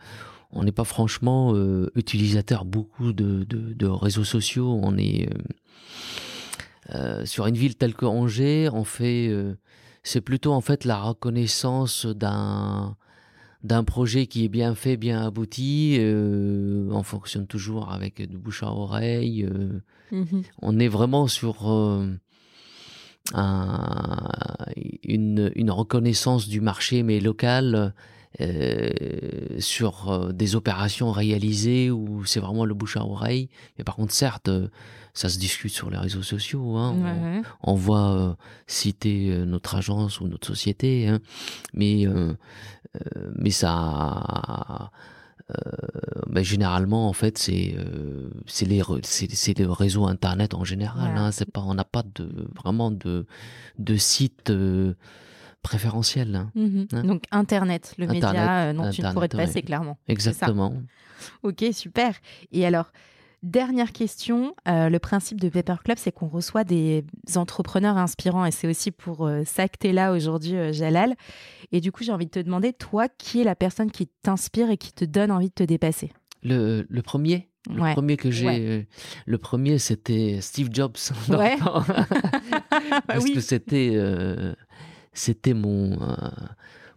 [0.51, 4.79] on n'est pas franchement euh, utilisateur beaucoup de, de, de réseaux sociaux.
[4.81, 9.31] On est euh, euh, sur une ville telle que Angers, on fait,
[10.01, 12.97] c'est plutôt en fait la reconnaissance d'un
[13.63, 15.97] d'un projet qui est bien fait, bien abouti.
[15.99, 19.43] euh, on fonctionne toujours avec du bouche à oreille.
[19.45, 19.79] euh,
[20.11, 20.43] Mhm.
[20.61, 22.07] on est vraiment sur euh,
[23.33, 24.29] un-
[25.03, 27.93] une, une reconnaissance du marché, mais local,
[29.59, 33.49] sur des opérations réalisées où c'est vraiment le bouche à oreille.
[33.77, 34.49] Mais par contre, certes,
[35.13, 36.75] ça se discute sur les réseaux sociaux.
[36.77, 36.93] hein.
[37.01, 38.37] Ouais, On- voit
[38.67, 41.19] citer notre agence ou notre société, hein,
[41.73, 42.05] mais
[43.35, 44.91] mais ça,
[45.49, 45.53] euh,
[46.27, 51.17] ben, généralement en fait c'est euh, c'est les c'est le réseau internet en général.
[51.17, 53.25] Hein, c'est pas on n'a pas de vraiment de
[53.79, 54.93] de site euh,
[55.61, 56.35] préférentiel.
[56.35, 56.51] hein.
[56.55, 56.87] Mhm.
[56.93, 57.03] Hein?
[57.03, 59.61] Donc, Internet, le Internet, média euh, dont tu ne Internet, pourrais te passer, ouais.
[59.63, 59.97] clairement.
[60.07, 60.73] Exactement.
[61.43, 62.13] Ok, super.
[62.51, 62.91] Et alors,
[63.43, 64.53] dernière question.
[64.67, 68.91] euh, le principe de Paper Club, c'est qu'on reçoit des entrepreneurs inspirants et c'est aussi
[68.91, 71.15] pour euh, ça que tu es là aujourd'hui, euh, Jalal.
[71.71, 74.69] Et du coup, j'ai envie de te demander, toi, qui est la personne qui t'inspire
[74.69, 76.11] et qui te donne envie de te dépasser?
[76.43, 77.49] Le, le premier?
[77.69, 77.93] Le Ouais.
[77.93, 78.59] premier que j'ai, Ouais.
[78.61, 78.83] euh,
[79.25, 80.95] le premier c'était Steve Jobs.
[81.29, 81.57] Ouais.
[81.57, 81.83] temps.
[83.07, 83.33] Parce oui.
[83.33, 83.93] que c'était,
[85.13, 85.97] c'était mon.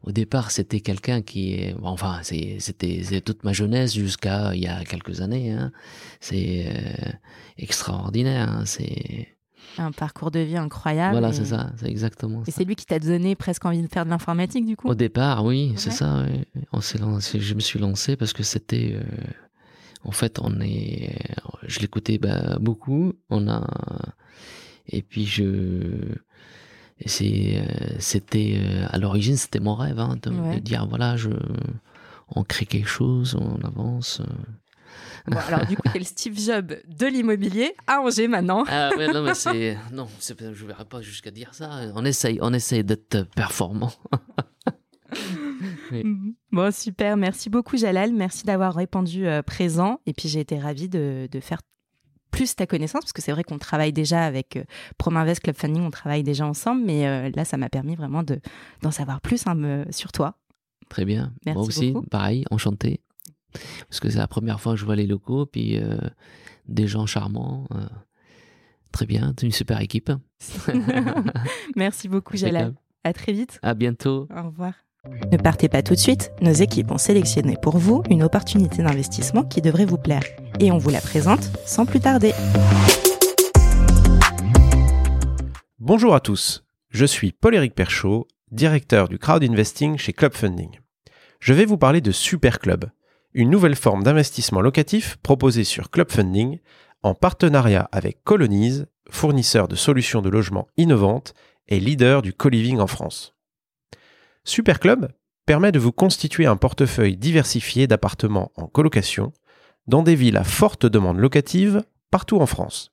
[0.02, 5.20] Au départ, c'était quelqu'un qui Enfin, c'était toute ma jeunesse jusqu'à il y a quelques
[5.20, 5.52] années.
[5.52, 5.72] hein.
[6.20, 7.10] C'est euh,
[7.58, 8.48] extraordinaire.
[8.50, 9.28] hein, C'est
[9.78, 11.12] Un parcours de vie incroyable.
[11.12, 11.72] voilà, et- c'est ça.
[11.76, 14.76] C'est exactement Et c'est lui qui t'a donné presque envie de faire de l'informatique, du
[14.76, 14.88] coup?
[14.88, 16.22] Au départ, oui, c'est ça.
[16.22, 16.46] ouais.
[16.72, 18.92] On s'est lancé, je me suis lancé parce que c'était.
[18.94, 19.02] euh,
[20.04, 21.14] en fait, on est.
[21.66, 23.12] Je l'écoutais bah, beaucoup.
[23.28, 23.66] On a.
[24.88, 25.44] Et puis je.
[27.06, 27.64] Euh,
[27.98, 30.56] c'était euh, à l'origine, c'était mon rêve hein, de, Ouais.
[30.56, 31.30] de dire voilà, je,
[32.34, 34.20] on crée quelque chose, on avance.
[34.20, 34.24] euh.
[35.26, 38.64] Bon, alors, du coup, t'es le Steve Jobs de l'immobilier à Angers maintenant.
[38.68, 41.70] Ah ouais, non mais c'est non, c'est, je verrai pas jusqu'à dire ça.
[41.94, 43.92] On essaye, on essaye d'être performant.
[45.92, 46.04] Oui.
[46.52, 47.16] Bon, super.
[47.16, 48.12] Merci beaucoup, Jalal.
[48.12, 50.00] Merci d'avoir répondu euh, présent.
[50.04, 51.60] Et puis, j'ai été ravie de, de faire
[52.30, 54.64] plus ta connaissance, parce que c'est vrai qu'on travaille déjà avec euh,
[54.98, 58.40] Prominvest Club Funding, on travaille déjà ensemble, mais euh, là, ça m'a permis vraiment de,
[58.82, 60.36] d'en savoir plus hein, me- sur toi.
[60.88, 61.32] Très bien.
[61.46, 62.06] Merci Moi aussi, beaucoup.
[62.08, 63.00] pareil, enchanté.
[63.88, 65.98] Parce que c'est la première fois que je vois les locaux, puis euh,
[66.68, 67.66] des gens charmants.
[68.92, 70.10] très bien, une super équipe.
[71.76, 72.74] Merci beaucoup, Jalal.
[73.04, 73.58] À très vite.
[73.62, 74.28] À bientôt.
[74.36, 74.74] Au revoir.
[75.32, 79.44] Ne partez pas tout de suite, nos équipes ont sélectionné pour vous une opportunité d'investissement
[79.44, 80.22] qui devrait vous plaire.
[80.62, 82.34] Et on vous la présente sans plus tarder.
[85.78, 90.78] Bonjour à tous, je suis Paul-Éric Perchaud, directeur du crowd investing chez Club Funding.
[91.40, 92.90] Je vais vous parler de Super Club,
[93.32, 96.58] une nouvelle forme d'investissement locatif proposée sur Club Funding
[97.02, 101.32] en partenariat avec Colonize, fournisseur de solutions de logement innovantes
[101.68, 103.34] et leader du co-living en France.
[104.44, 105.10] Super Club
[105.46, 109.32] permet de vous constituer un portefeuille diversifié d'appartements en colocation
[109.86, 112.92] dans des villes à forte demande locative partout en France.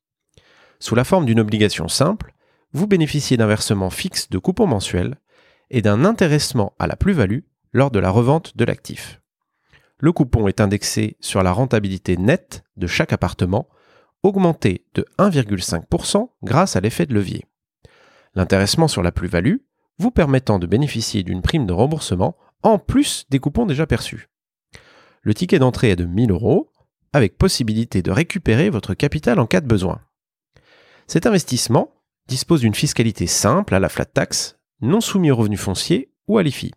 [0.79, 2.33] Sous la forme d'une obligation simple,
[2.73, 5.15] vous bénéficiez d'un versement fixe de coupons mensuels
[5.69, 7.41] et d'un intéressement à la plus-value
[7.73, 9.21] lors de la revente de l'actif.
[9.99, 13.67] Le coupon est indexé sur la rentabilité nette de chaque appartement,
[14.21, 17.45] augmenté de 1,5% grâce à l'effet de levier.
[18.35, 19.57] L'intéressement sur la plus-value
[19.97, 24.29] vous permettant de bénéficier d'une prime de remboursement en plus des coupons déjà perçus.
[25.21, 26.71] Le ticket d'entrée est de 1000 euros,
[27.13, 30.01] avec possibilité de récupérer votre capital en cas de besoin.
[31.07, 31.93] Cet investissement
[32.27, 36.43] dispose d'une fiscalité simple à la flat tax, non soumis aux revenus fonciers ou à
[36.43, 36.71] l'IFI.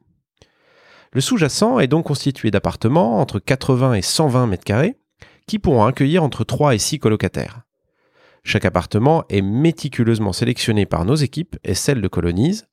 [1.12, 4.97] Le sous-jacent est donc constitué d'appartements entre 80 et 120 mètres carrés
[5.47, 7.62] qui pourront accueillir entre 3 et 6 colocataires.
[8.45, 12.68] Chaque appartement est méticuleusement sélectionné par nos équipes et celles de Colonise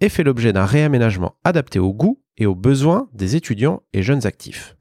[0.00, 4.26] et fait l'objet d'un réaménagement adapté aux goûts et aux besoins des étudiants et jeunes
[4.26, 4.76] actifs.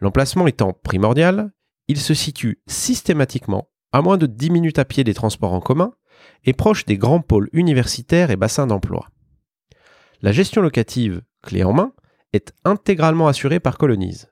[0.00, 1.52] L'emplacement étant primordial,
[1.88, 5.92] il se situe systématiquement à moins de 10 minutes à pied des transports en commun
[6.44, 9.08] et proche des grands pôles universitaires et bassins d'emploi.
[10.22, 11.92] La gestion locative, clé en main,
[12.32, 14.30] est intégralement assurée par Colonize.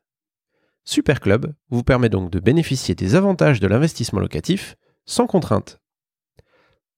[0.84, 5.80] Superclub vous permet donc de bénéficier des avantages de l'investissement locatif sans contrainte.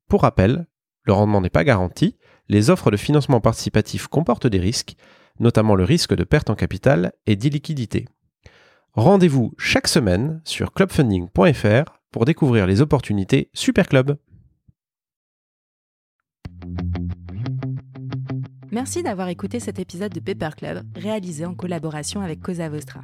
[0.08, 0.66] Pour rappel,
[1.04, 2.16] le rendement n'est pas garanti,
[2.48, 4.96] les offres de financement participatif comportent des risques,
[5.38, 8.06] notamment le risque de perte en capital et d'illiquidité.
[8.94, 14.16] Rendez-vous chaque semaine sur clubfunding.fr pour découvrir les opportunités Superclub.
[18.72, 23.02] Merci d'avoir écouté cet épisode de Paper Club réalisé en collaboration avec Cosa Vostra.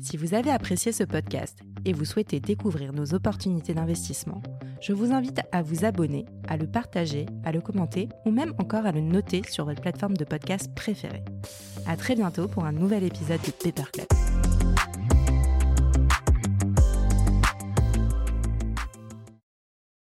[0.00, 4.42] Si vous avez apprécié ce podcast et vous souhaitez découvrir nos opportunités d'investissement,
[4.80, 8.86] je vous invite à vous abonner, à le partager, à le commenter ou même encore
[8.86, 11.22] à le noter sur votre plateforme de podcast préférée.
[11.86, 14.31] À très bientôt pour un nouvel épisode de Paper Club.